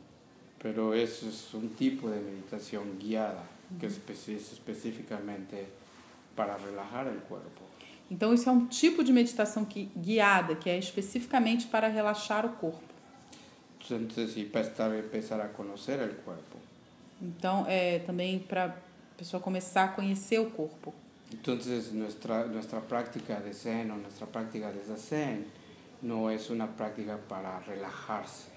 pero 0.61 0.95
eso 0.95 1.27
es 1.29 1.53
un 1.55 1.69
tipo 1.69 2.09
de 2.09 2.21
meditación 2.21 2.97
guiada, 2.99 3.43
que 3.79 3.87
es 3.87 3.99
especi- 3.99 4.35
es 4.37 4.53
específicamente 4.53 5.67
para 6.35 6.57
relajar 6.57 7.07
el 7.09 7.19
cuerpo. 7.29 7.63
Então, 8.11 8.33
isso 8.33 8.49
é 8.49 8.53
um 8.53 8.67
tipo 8.67 9.05
de 9.05 9.13
meditação 9.13 9.65
que, 9.67 9.91
guiada, 9.97 10.55
que 10.55 10.71
é 10.71 10.79
especificamente 10.79 11.67
para 11.67 11.89
relaxar 11.89 12.47
o 12.47 12.51
corpo. 12.57 12.81
Entonces, 13.91 14.37
y 14.37 14.45
para 14.45 14.97
empezar 14.99 15.41
a 15.41 15.49
conocer 15.49 15.99
el 16.01 16.15
cuerpo. 16.25 16.57
Então, 17.21 17.65
é 17.69 17.99
também 18.01 18.39
para 18.39 18.75
pessoa 19.19 19.41
começar 19.43 19.85
a 19.85 19.89
conhecer 19.89 20.39
o 20.39 20.47
corpo. 20.51 20.95
Entonces, 21.33 21.93
nuestra, 21.93 22.47
nuestra 22.47 22.81
práctica 22.81 23.35
de 23.41 23.53
Zen 23.53 23.91
o 23.91 23.97
nuestra 23.97 24.27
práctica 24.27 24.71
de 24.73 24.81
Zazen 24.83 25.45
no 26.01 26.31
es 26.31 26.49
una 26.49 26.67
práctica 26.67 27.19
para 27.29 27.59
relajarse. 27.67 28.49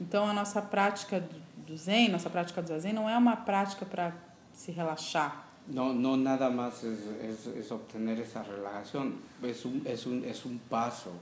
Então, 0.00 0.26
a 0.26 0.32
nossa 0.32 0.62
prática 0.62 1.20
do- 1.66 1.76
Zen, 1.76 2.08
nossa 2.10 2.30
prática 2.30 2.62
do 2.62 2.68
Zazen, 2.68 2.92
não 2.94 3.08
é 3.08 3.16
uma 3.16 3.36
prática 3.36 3.84
para 3.84 4.12
se 4.54 4.70
relaxar. 4.72 5.48
No, 5.68 5.92
no 5.92 6.16
nada 6.16 6.50
más 6.50 6.82
es, 6.82 6.98
es, 7.22 7.46
es 7.56 7.70
obtener 7.70 8.18
esa 8.20 8.42
relajación, 8.42 9.14
es 9.42 9.64
un, 9.64 9.82
es 9.86 10.06
un, 10.06 10.24
es 10.24 10.44
un 10.44 10.58
paso 10.58 11.12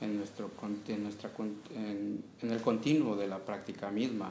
en, 0.00 0.16
nuestro, 0.18 0.48
con- 0.50 0.80
en, 0.88 1.02
nuestra, 1.02 1.28
con- 1.30 1.56
en, 1.74 2.22
en 2.40 2.50
el 2.52 2.60
continuo 2.62 3.16
de 3.16 3.26
la 3.26 3.38
práctica 3.38 3.90
misma, 3.90 4.30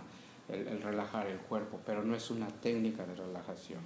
el, 0.51 0.67
el 0.67 0.81
relajar 0.81 1.27
el 1.27 1.37
cuerpo, 1.39 1.79
pero 1.85 2.03
no 2.03 2.15
es 2.15 2.29
una 2.29 2.47
técnica 2.47 3.03
de 3.05 3.15
relajación. 3.15 3.79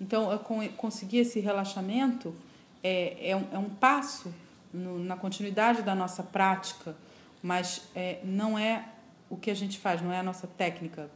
Então, 0.00 0.30
eu 0.32 0.38
con- 0.38 0.68
conseguir 0.76 1.20
esse 1.20 1.40
relaxamento 1.40 2.34
é, 2.82 3.30
é, 3.30 3.36
um, 3.36 3.46
é 3.52 3.58
um 3.58 3.70
passo 3.70 4.32
no, 4.72 4.98
na 4.98 5.16
continuidade 5.16 5.82
da 5.82 5.94
nossa 5.94 6.22
prática, 6.22 6.94
mas 7.42 7.88
é, 7.94 8.20
não 8.24 8.58
é 8.58 8.84
o 9.30 9.36
que 9.36 9.50
a 9.50 9.54
gente 9.54 9.78
faz, 9.78 10.02
não 10.02 10.12
é 10.12 10.18
a 10.18 10.22
nossa 10.22 10.46
técnica 10.46 11.10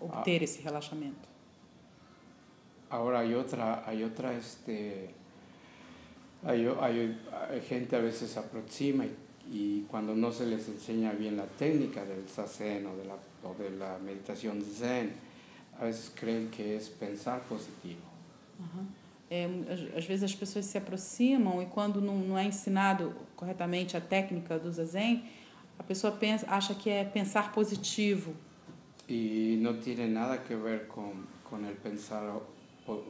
obter 0.00 0.42
esse 0.42 0.60
relaxamento. 0.62 1.28
Ahora 2.90 3.18
hay 3.20 3.34
otra, 3.34 3.82
hay 3.86 4.04
otra, 4.04 4.32
este, 4.34 5.10
hay, 6.44 6.66
hay 6.80 7.60
gente 7.68 7.96
a 7.96 8.00
veces 8.00 8.30
se 8.30 8.38
aproxima 8.38 9.04
y, 9.04 9.14
y 9.50 9.82
cuando 9.82 10.14
no 10.14 10.32
se 10.32 10.46
les 10.46 10.68
enseña 10.68 11.12
bien 11.12 11.36
la 11.36 11.46
técnica 11.46 12.04
del 12.04 12.26
zazen 12.28 12.86
o 12.86 12.96
de 12.96 13.04
la, 13.04 13.14
o 13.44 13.54
de 13.54 13.70
la 13.70 13.98
meditación 13.98 14.60
zen, 14.62 15.12
a 15.78 15.84
veces 15.84 16.10
creen 16.14 16.50
que 16.50 16.76
es 16.76 16.88
pensar 16.88 17.40
positivo. 17.42 18.00
É, 19.30 19.44
às, 19.96 20.04
vezes 20.04 20.22
as 20.22 20.34
pessoas 20.34 20.64
se 20.66 20.78
aproximam 20.78 21.60
e 21.60 21.66
quando 21.66 22.00
não, 22.00 22.16
não 22.16 22.38
é 22.38 22.44
ensinado 22.44 23.12
corretamente 23.34 23.96
a 23.96 24.00
técnica 24.00 24.58
do 24.58 24.70
zazen, 24.72 25.24
a 25.78 25.82
pessoa 25.82 26.12
pensa, 26.12 26.46
acha 26.48 26.74
que 26.74 26.88
é 26.88 27.04
pensar 27.04 27.52
positivo. 27.52 28.32
Y 29.08 29.58
no 29.60 29.74
tiene 29.74 30.08
nada 30.08 30.42
que 30.42 30.54
ver 30.56 30.86
con, 30.88 31.26
con 31.44 31.64
el 31.64 31.74
pensar 31.74 32.22
po- 32.86 33.04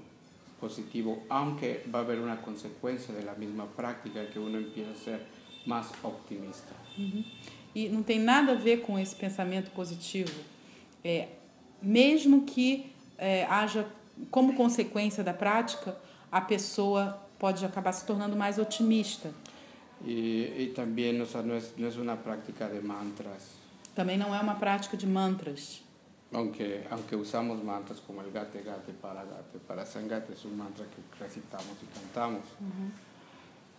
positivo, 0.60 1.22
aunque 1.28 1.84
va 1.94 2.00
a 2.00 2.02
haber 2.02 2.18
una 2.18 2.40
consecuencia 2.42 3.14
de 3.14 3.22
la 3.22 3.34
misma 3.34 3.66
práctica 3.66 4.28
que 4.28 4.38
uno 4.38 4.58
empieza 4.58 4.90
a 4.90 4.94
ser 4.94 5.20
más 5.66 5.92
optimista. 6.02 6.72
E 7.74 7.88
não 7.88 8.02
tem 8.02 8.18
nada 8.18 8.52
a 8.52 8.54
ver 8.54 8.82
com 8.82 8.98
esse 8.98 9.14
pensamento 9.14 9.70
positivo. 9.72 10.32
É, 11.04 11.28
mesmo 11.82 12.44
que 12.44 12.90
é, 13.18 13.44
haja, 13.44 13.86
como 14.30 14.54
consequência 14.54 15.22
da 15.22 15.34
prática, 15.34 15.96
a 16.32 16.40
pessoa 16.40 17.22
pode 17.38 17.64
acabar 17.64 17.92
se 17.92 18.04
tornando 18.06 18.36
mais 18.36 18.58
otimista. 18.58 19.30
Y, 20.04 20.52
y 20.58 20.66
también, 20.74 21.20
o 21.20 21.26
sea, 21.26 21.42
no 21.42 21.54
es, 21.54 21.72
no 21.78 21.88
es 21.88 21.96
una 21.96 22.16
práctica 22.16 22.68
de 22.68 22.80
mantras, 22.80 23.42
Também 23.94 24.18
não 24.18 24.34
é 24.34 24.40
uma 24.40 24.54
prática 24.54 24.94
de 24.96 25.06
mantras. 25.06 25.82
aunque, 26.32 26.82
aunque 26.90 27.16
usamos 27.16 27.62
mantras 27.62 27.98
como 28.00 28.20
el 28.20 28.30
gate 28.30 28.62
gate 28.62 28.92
para 29.00 29.24
gate, 29.24 29.58
para 29.66 29.86
sangate 29.86 30.32
es 30.34 30.44
un 30.44 30.56
mantra 30.58 30.84
que 30.84 31.00
recitamos 31.24 31.76
y 31.82 31.86
cantamos. 31.98 32.42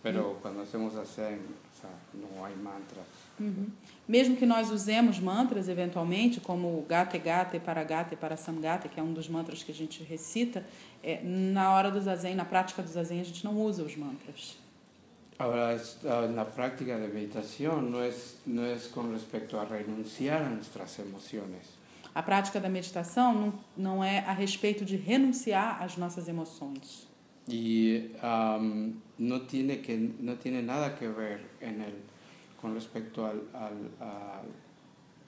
Pero 0.02 0.38
cuando 0.40 0.60
hacemos 0.62 0.94
ascen, 0.96 1.40
o 1.74 1.80
sea, 1.80 1.90
no 2.14 2.44
hay 2.44 2.54
mantras. 2.54 3.06
Uhum. 3.40 3.66
Mesmo 4.08 4.36
que 4.36 4.46
nós 4.46 4.70
usemos 4.70 5.18
mantras 5.20 5.68
eventualmente, 5.68 6.40
como 6.40 6.68
o 6.68 6.86
Gate 6.88 7.18
Gate 7.18 7.60
para 7.60 7.82
Gate 7.84 8.16
para 8.16 8.36
Samgate, 8.36 8.88
que 8.88 8.98
é 8.98 9.02
um 9.02 9.12
dos 9.12 9.28
mantras 9.28 9.62
que 9.62 9.70
a 9.72 9.74
gente 9.74 10.02
recita, 10.02 10.64
é, 11.02 11.20
na 11.22 11.72
hora 11.72 11.90
do 11.90 12.00
zazen, 12.00 12.34
na 12.34 12.44
prática 12.44 12.82
do 12.82 12.88
zazen, 12.88 13.20
a 13.20 13.24
gente 13.24 13.44
não 13.44 13.60
usa 13.60 13.82
os 13.82 13.96
mantras. 13.96 14.56
Ahora, 15.38 15.72
es- 15.74 15.98
ah, 16.04 16.26
la 16.34 16.44
práctica 16.44 16.98
de 16.98 17.06
meditación 17.08 17.90
no 17.92 18.02
es, 18.02 18.38
no 18.44 18.64
es 18.66 18.88
con 18.88 19.12
respecto 19.12 19.58
a 19.60 19.64
renunciar 19.64 20.42
a 20.42 20.48
nuestras 20.48 20.98
emociones, 20.98 21.76
A 22.14 22.22
prática 22.22 22.58
da 22.58 22.68
meditação 22.68 23.32
não, 23.32 23.52
não 23.76 24.02
é 24.04 24.20
a 24.26 24.32
respeito 24.32 24.84
de 24.84 24.96
renunciar 24.96 25.80
às 25.80 25.96
nossas 25.96 26.26
emoções. 26.28 27.06
y 27.46 28.10
am, 28.20 28.94
no, 29.18 29.42
tiene 29.42 29.80
que, 29.80 29.96
no 30.20 30.34
tiene 30.36 30.62
nada 30.62 30.94
que 30.96 31.08
ver 31.08 31.40
en 31.60 31.80
el, 31.82 31.94
con 32.60 32.74
respecto 32.74 33.26
al, 33.26 33.42
al, 33.52 33.90
al- 34.00 34.48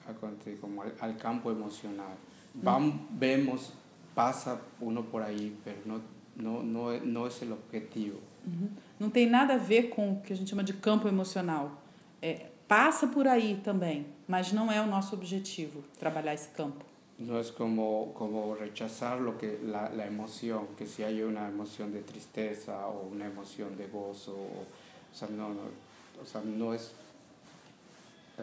a 0.07 0.31
digo, 0.45 0.61
como 0.61 0.81
al, 0.81 0.93
al 0.99 1.17
campo 1.17 1.51
emocional. 1.51 2.15
Vam- 2.61 3.07
vemos, 3.11 3.73
pasa 4.15 4.59
uno 4.79 5.03
por 5.03 5.21
ahí, 5.21 5.55
pero 5.63 5.77
no, 5.85 6.01
no, 6.35 6.63
no, 6.63 6.91
es- 6.91 7.03
no 7.03 7.27
es 7.27 7.41
el 7.41 7.51
objetivo. 7.51 8.19
Uhum. 8.45 8.69
Não 8.99 9.09
tem 9.09 9.29
nada 9.29 9.53
a 9.53 9.57
ver 9.57 9.89
com 9.89 10.13
o 10.13 10.21
que 10.21 10.33
a 10.33 10.35
gente 10.35 10.49
chama 10.49 10.63
de 10.63 10.73
campo 10.73 11.07
emocional. 11.07 11.79
É, 12.21 12.47
passa 12.67 13.07
por 13.07 13.27
aí 13.27 13.59
também, 13.63 14.05
mas 14.27 14.51
não 14.51 14.71
é 14.71 14.81
o 14.81 14.87
nosso 14.87 15.13
objetivo 15.15 15.83
trabalhar 15.99 16.33
esse 16.33 16.49
campo. 16.49 16.83
No 17.27 17.39
es 17.39 17.51
como, 17.51 18.13
como 18.15 18.55
rechazar 18.55 19.19
lo 19.21 19.37
que 19.37 19.59
la, 19.63 19.89
la 19.89 20.05
emoción, 20.07 20.69
que 20.77 20.87
si 20.87 21.03
hay 21.03 21.21
una 21.21 21.47
emoción 21.47 21.91
de 21.93 22.01
tristeza 22.01 22.87
o 22.87 23.07
una 23.11 23.25
emoción 23.27 23.77
de 23.77 23.85
gozo, 23.87 24.33
o, 24.33 24.65
o 25.11 25.15
sea, 25.15 25.27
no, 25.29 25.49
no, 25.49 25.61
o 26.21 26.25
sea, 26.25 26.41
no 26.41 26.73
es 26.73 26.93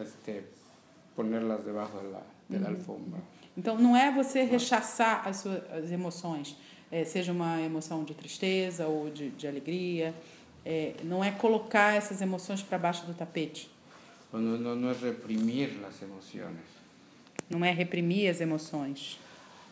este, 0.01 0.45
ponerlas 1.15 1.65
debajo 1.65 1.99
de 1.99 2.11
la, 2.11 2.21
de 2.47 2.59
la 2.59 2.69
Ujú. 2.69 2.77
alfombra. 2.77 3.19
Então, 3.57 3.77
não 3.77 3.97
é 3.97 4.09
você 4.11 4.43
rechaçar 4.43 5.27
as 5.27 5.37
suas 5.37 5.61
as 5.71 5.91
emoções, 5.91 6.55
é, 6.89 7.03
seja 7.03 7.31
uma 7.33 7.59
emoção 7.61 8.05
de 8.05 8.13
tristeza 8.13 8.87
ou 8.87 9.09
de, 9.09 9.29
de 9.31 9.45
alegria. 9.47 10.13
É, 10.65 10.95
não 11.03 11.23
é 11.23 11.31
colocar 11.31 11.93
essas 11.95 12.21
emoções 12.21 12.61
para 12.61 12.77
baixo 12.77 13.05
do 13.05 13.13
tapete. 13.13 13.69
O 14.31 14.37
No, 14.37 14.57
no, 14.57 14.75
no 14.75 14.91
es 14.91 15.01
reprimir 15.01 15.79
las 15.81 16.01
emociones. 16.01 16.78
Não 17.49 17.65
é 17.65 17.71
reprimir 17.71 18.29
as 18.29 18.41
emoções. 18.41 19.17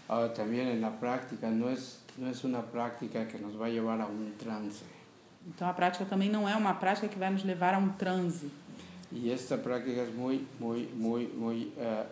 Ahora, 0.09 0.33
también 0.33 0.67
en 0.69 0.81
la 0.81 0.91
práctica 0.99 1.49
no 1.49 1.69
es, 1.69 1.99
no 2.17 2.29
es 2.29 2.43
una 2.43 2.61
práctica 2.61 3.27
que 3.27 3.37
nos 3.37 3.59
va 3.59 3.65
a 3.65 3.69
llevar 3.69 3.99
a 4.01 4.07
un 4.07 4.33
trance. 4.37 4.83
Então, 5.45 5.67
a 5.67 5.73
prática 5.73 6.05
também 6.05 6.29
não 6.29 6.47
é 6.47 6.55
uma 6.55 6.73
prática 6.73 7.07
que 7.07 7.19
vai 7.19 7.29
nos 7.29 7.43
levar 7.43 7.73
a 7.73 7.77
um 7.77 7.89
transe. 7.89 8.49
Y 9.11 9.29
esta 9.29 9.57
práctica 9.57 10.01
es 10.01 10.13
muy, 10.13 10.45
muy, 10.59 10.89
muy, 10.93 11.27
muy... 11.27 11.71
eh, 11.77 12.05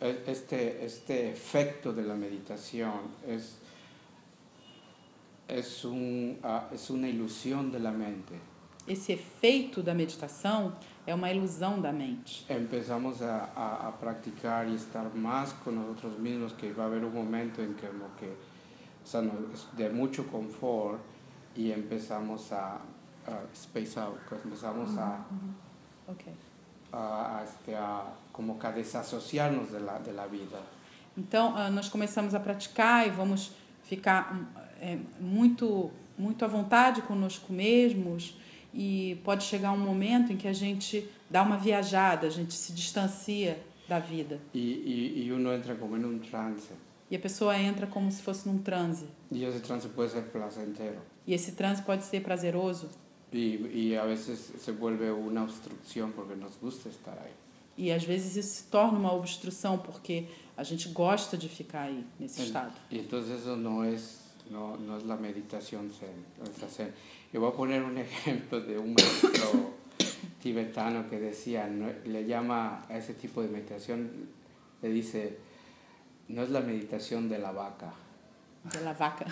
e- 0.00 0.22
este, 0.26 0.84
este 0.84 1.30
efecto 1.30 1.92
de 1.92 2.02
la 2.02 2.14
meditación 2.14 3.00
es, 3.26 3.56
es, 5.48 5.84
un, 5.84 6.38
ah, 6.42 6.68
es 6.72 6.90
una 6.90 7.08
ilusión 7.08 7.72
de 7.72 7.80
la 7.80 7.90
mente. 7.90 8.34
Esse 8.88 9.12
efeito 9.12 9.82
da 9.82 9.94
meditação 9.94 10.72
é 11.06 11.14
uma 11.14 11.30
ilusão 11.30 11.80
da 11.80 11.92
mente. 11.92 12.46
Empezamos 12.50 13.20
a, 13.22 13.48
a, 13.54 13.88
a 13.88 13.92
practicar 13.92 14.66
y 14.68 14.74
estar 14.74 15.04
más 15.14 15.52
con 15.62 15.74
nosotros 15.76 16.18
mismos, 16.18 16.52
que 16.54 16.72
va 16.72 16.84
a 16.84 16.86
haber 16.86 17.04
un 17.04 17.12
momento 17.14 17.60
en 17.62 17.74
que, 17.74 17.86
que 18.18 18.26
o 19.04 19.06
sea, 19.06 19.20
no- 19.22 19.52
es 19.52 19.66
de 19.76 19.88
mucho 19.90 20.26
confort 20.26 21.00
y 21.56 21.70
empezamos 21.72 22.50
a, 22.52 22.76
a 23.26 23.32
space 23.54 23.98
out, 24.00 24.18
que 24.28 24.34
empezamos 24.36 24.96
a, 24.96 25.24
Ok. 26.06 26.24
a, 26.92 27.38
a, 27.38 27.44
este, 27.44 27.74
a 27.76 28.04
como 28.32 28.58
que 28.58 28.66
a 28.66 28.72
desasociarnos 28.72 29.70
de 29.70 29.80
la, 29.80 29.98
de 29.98 30.12
la 30.12 30.26
vida. 30.26 30.60
Então, 31.16 31.54
ah, 31.56 31.68
nós 31.70 31.88
começamos 31.88 32.34
a 32.34 32.40
praticar 32.40 33.06
e 33.06 33.10
vamos 33.10 33.52
ficar 33.82 34.34
é, 34.80 34.98
muito, 35.20 35.90
muito 36.16 36.44
à 36.44 36.48
vontade 36.48 37.02
conosco 37.02 37.52
mesmos. 37.52 38.38
E 38.74 39.18
pode 39.24 39.44
chegar 39.44 39.72
um 39.72 39.78
momento 39.78 40.32
em 40.32 40.36
que 40.36 40.46
a 40.48 40.52
gente 40.52 41.08
dá 41.30 41.42
uma 41.42 41.56
viajada, 41.56 42.26
a 42.26 42.30
gente 42.30 42.52
se 42.54 42.72
distancia 42.72 43.58
da 43.88 43.98
vida. 43.98 44.38
Y, 44.52 44.58
y, 44.60 45.22
y 45.24 45.30
uno 45.30 45.52
entra 45.52 45.74
como 45.74 45.96
en 45.96 46.04
un 46.04 46.18
trance. 46.20 46.68
E 47.10 47.16
a 47.16 47.18
pessoa 47.18 47.58
entra 47.58 47.86
como 47.86 48.10
se 48.10 48.22
fosse 48.22 48.46
num 48.48 48.58
transe. 48.58 49.06
Y 49.32 49.42
ese 49.44 49.60
trance 49.60 49.88
puede 49.88 50.10
ser 50.10 50.24
placentero. 50.30 51.00
E 51.26 51.32
esse 51.34 51.52
transe 51.52 51.82
pode 51.82 52.04
ser 52.04 52.22
prazeroso 52.22 52.88
Y, 53.32 53.56
y 53.74 53.94
a 53.94 54.04
veces 54.04 54.52
se 54.58 54.72
vuelve 54.72 55.10
una 55.12 55.42
obstrucción 55.42 56.12
porque 56.12 56.34
nos 56.34 56.56
gusta 56.58 56.88
estar 56.88 57.18
ahí. 57.18 57.32
e 57.76 57.92
às 57.92 58.02
vezes 58.02 58.36
isso 58.36 58.56
se 58.56 58.64
torna 58.64 58.98
uma 58.98 59.12
obstrução 59.12 59.78
porque 59.78 60.24
a 60.56 60.64
gente 60.64 60.88
gosta 60.88 61.36
de 61.36 61.48
ficar 61.48 61.82
aí 61.82 62.04
nesse 62.18 62.42
estado. 62.42 62.72
Entonces 62.90 63.40
eso 63.40 63.54
no 63.54 63.84
es, 63.84 64.27
no, 64.50 64.76
no 64.76 64.96
es 64.98 65.04
la 65.04 65.16
meditación 65.16 65.90
zen. 65.90 66.24
la 66.60 66.68
zen. 66.68 66.92
Yo 67.32 67.40
voy 67.40 67.50
a 67.50 67.52
poner 67.54 67.82
un 67.82 67.96
ejemplo 68.06 68.60
de 68.60 68.78
un 68.78 68.94
maestro 68.94 69.74
tibetano 70.42 71.08
que 71.08 71.18
decía, 71.18 71.66
no- 71.66 71.92
le 72.04 72.26
llama 72.26 72.84
a 72.88 72.96
ese 72.96 73.14
tipo 73.14 73.42
de 73.42 73.48
meditación, 73.48 74.10
le 74.82 74.88
dice, 74.88 75.38
no 76.28 76.42
es 76.42 76.50
la 76.50 76.60
meditación 76.60 77.28
de 77.28 77.38
la 77.38 77.52
vaca, 77.52 77.92
Pela 78.72 78.92
vaca. 78.92 79.24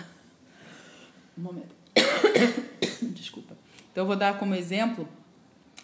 Um 1.37 1.41
momento. 1.43 1.75
Desculpa. 3.01 3.55
Então, 3.91 4.03
eu 4.03 4.07
vou 4.07 4.15
dar 4.15 4.39
como 4.39 4.55
exemplo 4.55 5.07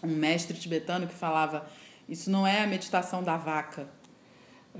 um 0.01 0.07
mestre 0.07 0.57
tibetano 0.57 1.05
que 1.07 1.13
falava: 1.13 1.67
Isso 2.09 2.31
não 2.31 2.47
é 2.47 2.61
a 2.63 2.67
meditação 2.67 3.21
da 3.23 3.37
vaca. 3.37 3.87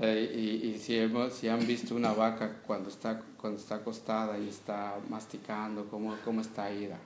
Eh, 0.00 0.32
y 0.34 0.68
y 0.70 0.78
si, 0.78 0.98
hemos, 0.98 1.34
si 1.34 1.48
han 1.48 1.64
visto 1.66 1.94
una 1.94 2.12
vaca 2.12 2.56
cuando 2.66 2.88
está, 2.88 3.20
cuando 3.40 3.60
está 3.60 3.76
acostada 3.76 4.36
y 4.38 4.48
está 4.48 4.96
masticando, 5.08 5.86
¿cómo, 5.88 6.16
cómo 6.24 6.40
está 6.40 6.70
ida? 6.72 6.98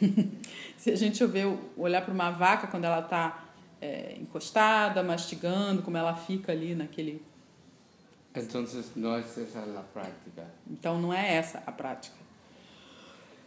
Se 0.76 0.92
a 0.94 0.96
gente 0.98 1.26
ver, 1.26 1.46
olhar 1.76 2.04
para 2.04 2.12
uma 2.14 2.30
vaca 2.30 2.68
quando 2.68 2.86
ela 2.86 3.00
está 3.00 3.44
encostada, 4.20 5.02
mastigando, 5.02 5.82
como 5.82 5.96
ela 5.96 6.14
fica 6.14 6.52
ali 6.52 6.74
naquele. 6.74 7.22
Entonces 8.34 8.92
no 8.94 9.16
es 9.16 9.36
esa 9.38 9.64
la 9.66 9.82
práctica. 9.82 10.44
Então, 10.70 11.00
não 11.00 11.12
é 11.12 11.34
essa 11.36 11.62
a 11.66 11.72
prática. 11.72 12.14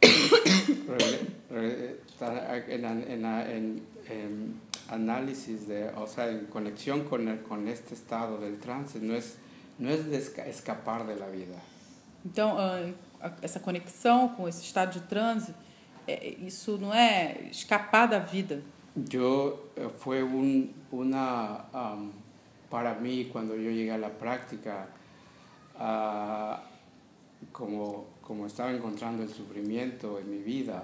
Re- 0.02 1.28
re- 1.50 2.00
está 2.08 2.58
en, 2.68 2.84
en, 2.86 3.26
en- 3.26 3.82
en 4.10 4.62
análisis 4.90 5.68
de, 5.68 5.90
o 5.96 6.08
sea, 6.08 6.30
en 6.30 6.46
conexión 6.48 7.04
con, 7.06 7.28
el- 7.28 7.42
con 7.44 7.68
este 7.68 7.94
estado 7.94 8.38
del 8.40 8.60
trance, 8.60 9.00
no 9.00 9.14
es, 9.16 9.38
no 9.80 9.90
es 9.90 10.10
de 10.10 10.18
esca- 10.20 10.46
escapar 10.48 11.06
de 11.08 11.16
la 11.16 11.28
vida. 11.28 11.56
Então, 12.26 12.58
ah, 12.58 12.92
essa 13.42 13.60
conexão 13.60 14.30
com 14.30 14.48
esse 14.48 14.62
estado 14.64 14.94
de 14.94 15.02
transe, 15.02 15.54
isso 16.46 16.78
não 16.78 16.94
é 16.94 17.48
escapar 17.52 18.08
da 18.08 18.20
vida. 18.20 18.62
Yo, 19.10 19.70
eh, 19.76 19.90
fue 19.98 20.22
un, 20.22 20.72
una, 20.92 21.66
am, 21.74 22.12
para 22.70 22.94
mí, 22.94 23.26
cuando 23.32 23.56
yo 23.56 23.72
llegué 23.72 23.92
a 23.92 23.98
la 23.98 24.10
práctica, 24.10 24.88
ah, 25.80 26.62
como, 27.52 28.06
como 28.22 28.46
estaba 28.46 28.72
encontrando 28.72 29.24
el 29.24 29.30
sufrimiento 29.30 30.20
en 30.20 30.30
mi 30.30 30.38
vida, 30.44 30.84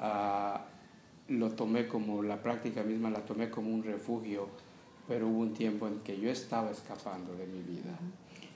ah, 0.00 0.60
lo 1.28 1.50
tomé 1.50 1.86
como, 1.86 2.22
la 2.22 2.36
práctica 2.36 2.82
misma 2.82 3.10
la 3.10 3.20
tomé 3.20 3.50
como 3.50 3.70
un 3.70 3.82
refugio, 3.82 4.48
pero 5.08 5.26
hubo 5.26 5.40
un 5.40 5.52
tiempo 5.52 5.86
en 5.86 6.00
que 6.00 6.18
yo 6.18 6.30
estaba 6.30 6.70
escapando 6.70 7.34
de 7.34 7.46
mi 7.46 7.62
vida. 7.62 7.98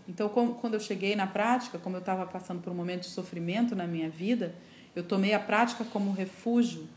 Então, 0.09 0.29
quando 0.29 0.75
eu 0.75 0.81
cheguei 0.81 1.15
na 1.15 1.27
prática, 1.27 1.79
como 1.79 1.97
eu 1.97 2.01
estava 2.01 2.27
passando 2.27 2.61
por 2.61 2.73
um 2.73 2.75
momento 2.75 3.03
de 3.03 3.11
sofrimento 3.11 3.77
na 3.77 3.87
minha 3.87 4.09
vida, 4.09 4.55
eu 4.97 5.05
tomei 5.05 5.35
a 5.35 5.39
prática 5.39 5.85
como 5.85 6.13
refúgio. 6.13 6.89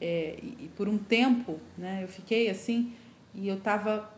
é, 0.00 0.38
e, 0.42 0.64
e 0.64 0.70
por 0.76 0.88
um 0.88 0.98
tempo, 0.98 1.58
né, 1.76 2.00
eu 2.02 2.08
fiquei 2.08 2.50
assim 2.50 2.92
e 3.34 3.48
eu 3.48 3.56
estava 3.56 4.10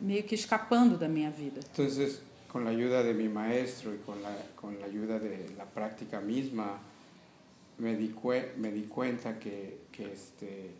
meio 0.00 0.22
que 0.24 0.34
escapando 0.34 0.96
da 0.96 1.08
minha 1.08 1.30
vida. 1.30 1.60
Entonces, 1.72 2.22
con 2.48 2.64
la 2.64 2.70
ayuda 2.70 3.02
de 3.02 3.14
mi 3.14 3.28
maestro 3.28 3.94
y 3.94 3.98
con 3.98 4.20
la, 4.22 4.34
con 4.56 4.78
la 4.80 4.86
ayuda 4.86 5.18
de 5.18 5.50
la 5.56 5.66
práctica 5.66 6.20
misma, 6.20 6.80
me 7.80 7.96
di, 7.96 8.14
me 8.58 8.70
di 8.70 8.82
cuenta 8.84 9.38
que, 9.38 9.78
que, 9.90 10.12
este, 10.12 10.70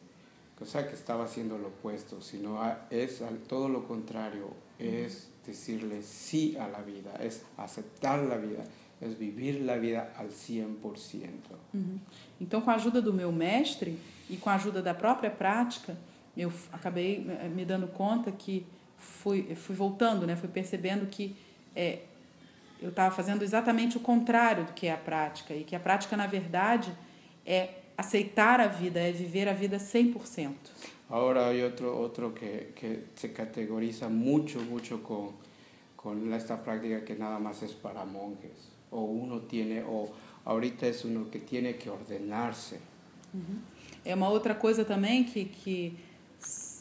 o 0.61 0.65
sea, 0.65 0.87
que 0.87 0.95
estaba 0.95 1.25
haciendo 1.25 1.57
lo 1.59 1.69
opuesto, 1.69 2.21
sino 2.21 2.61
a- 2.63 2.87
es 2.91 3.23
al- 3.23 3.39
todo 3.49 3.69
lo 3.69 3.87
contrario, 3.89 4.49
es 4.79 5.29
decirle 5.47 6.03
sí 6.03 6.57
a 6.59 6.69
la 6.69 6.83
vida, 6.83 7.13
es 7.21 7.43
aceptar 7.57 8.19
la 8.21 8.37
vida, 8.37 8.63
es 9.01 9.19
vivir 9.19 9.61
la 9.63 9.77
vida 9.77 10.13
al 10.17 10.29
100%. 10.31 11.57
Uhum. 11.75 11.99
Então, 12.41 12.61
com 12.61 12.71
a 12.71 12.75
ajuda 12.75 13.01
do 13.01 13.13
meu 13.13 13.33
mestre 13.33 13.99
e 14.29 14.37
com 14.37 14.51
a 14.51 14.55
ajuda 14.55 14.83
da 14.83 14.93
própria 14.95 15.31
prática, 15.31 15.97
eu 16.37 16.53
acabei 16.73 17.27
eh, 17.29 17.49
me 17.49 17.65
dando 17.65 17.89
conta 17.89 18.31
que 18.31 18.67
fui, 18.99 19.55
fui 19.55 19.75
voltando, 19.75 20.27
né? 20.27 20.37
fui 20.37 20.49
percebendo 20.49 21.07
que 21.07 21.35
é, 21.75 22.01
eu 22.81 22.89
estava 22.89 23.15
fazendo 23.15 23.43
exatamente 23.43 23.97
o 23.97 24.01
contrário 24.01 24.65
do 24.65 24.73
que 24.73 24.87
é 24.87 24.93
a 24.93 24.97
prática 24.97 25.55
e 25.55 25.65
que 25.65 25.77
a 25.77 25.81
prática, 25.81 26.17
na 26.17 26.27
verdade, 26.27 26.93
é 27.45 27.71
aceitar 27.97 28.61
a 28.61 28.67
vida, 28.67 28.99
é 29.01 29.13
viver 29.13 29.49
a 29.49 29.53
vida 29.53 29.77
100%. 29.77 30.53
Ahora 31.11 31.49
hay 31.49 31.63
otro, 31.63 32.01
otro 32.01 32.33
que, 32.33 32.73
que 32.77 33.05
se 33.17 33.33
categoriza 33.33 34.09
mucho, 34.09 34.61
mucho 34.61 35.03
con, 35.03 35.33
con 35.97 36.33
esta 36.33 36.63
práctica 36.63 37.05
que 37.05 37.17
nada 37.17 37.39
más 37.39 37.63
es 37.63 37.73
para 37.73 38.05
monjes. 38.05 38.71
O 38.93 39.03
uno 39.03 39.41
tiene, 39.41 39.83
o 39.83 40.09
ahorita 40.45 40.87
es 40.87 41.05
uno 41.05 41.29
que 41.29 41.41
tiene 41.41 41.75
que 41.75 41.91
ordenarse. 41.91 42.79
É 44.05 44.15
uma 44.15 44.29
outra 44.29 44.55
coisa 44.55 44.85
também 44.85 45.25
que, 45.25 45.45
que 45.45 45.97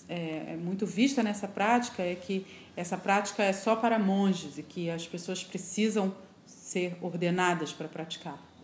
é, 0.07 0.53
é 0.53 0.57
muito 0.57 0.85
vista 0.85 1.21
nessa 1.21 1.47
prática 1.47 2.01
é 2.01 2.15
que 2.15 2.45
essa 2.75 2.97
prática 2.97 3.43
é 3.43 3.53
só 3.53 3.75
para 3.75 3.99
monges 3.99 4.58
e 4.58 4.63
que 4.63 4.89
as 4.89 5.08
pessoas 5.08 5.43
precisam 5.43 6.13
ser 6.45 6.97
ordenadas 7.01 7.73
para 7.73 7.88
praticar. 7.88 8.48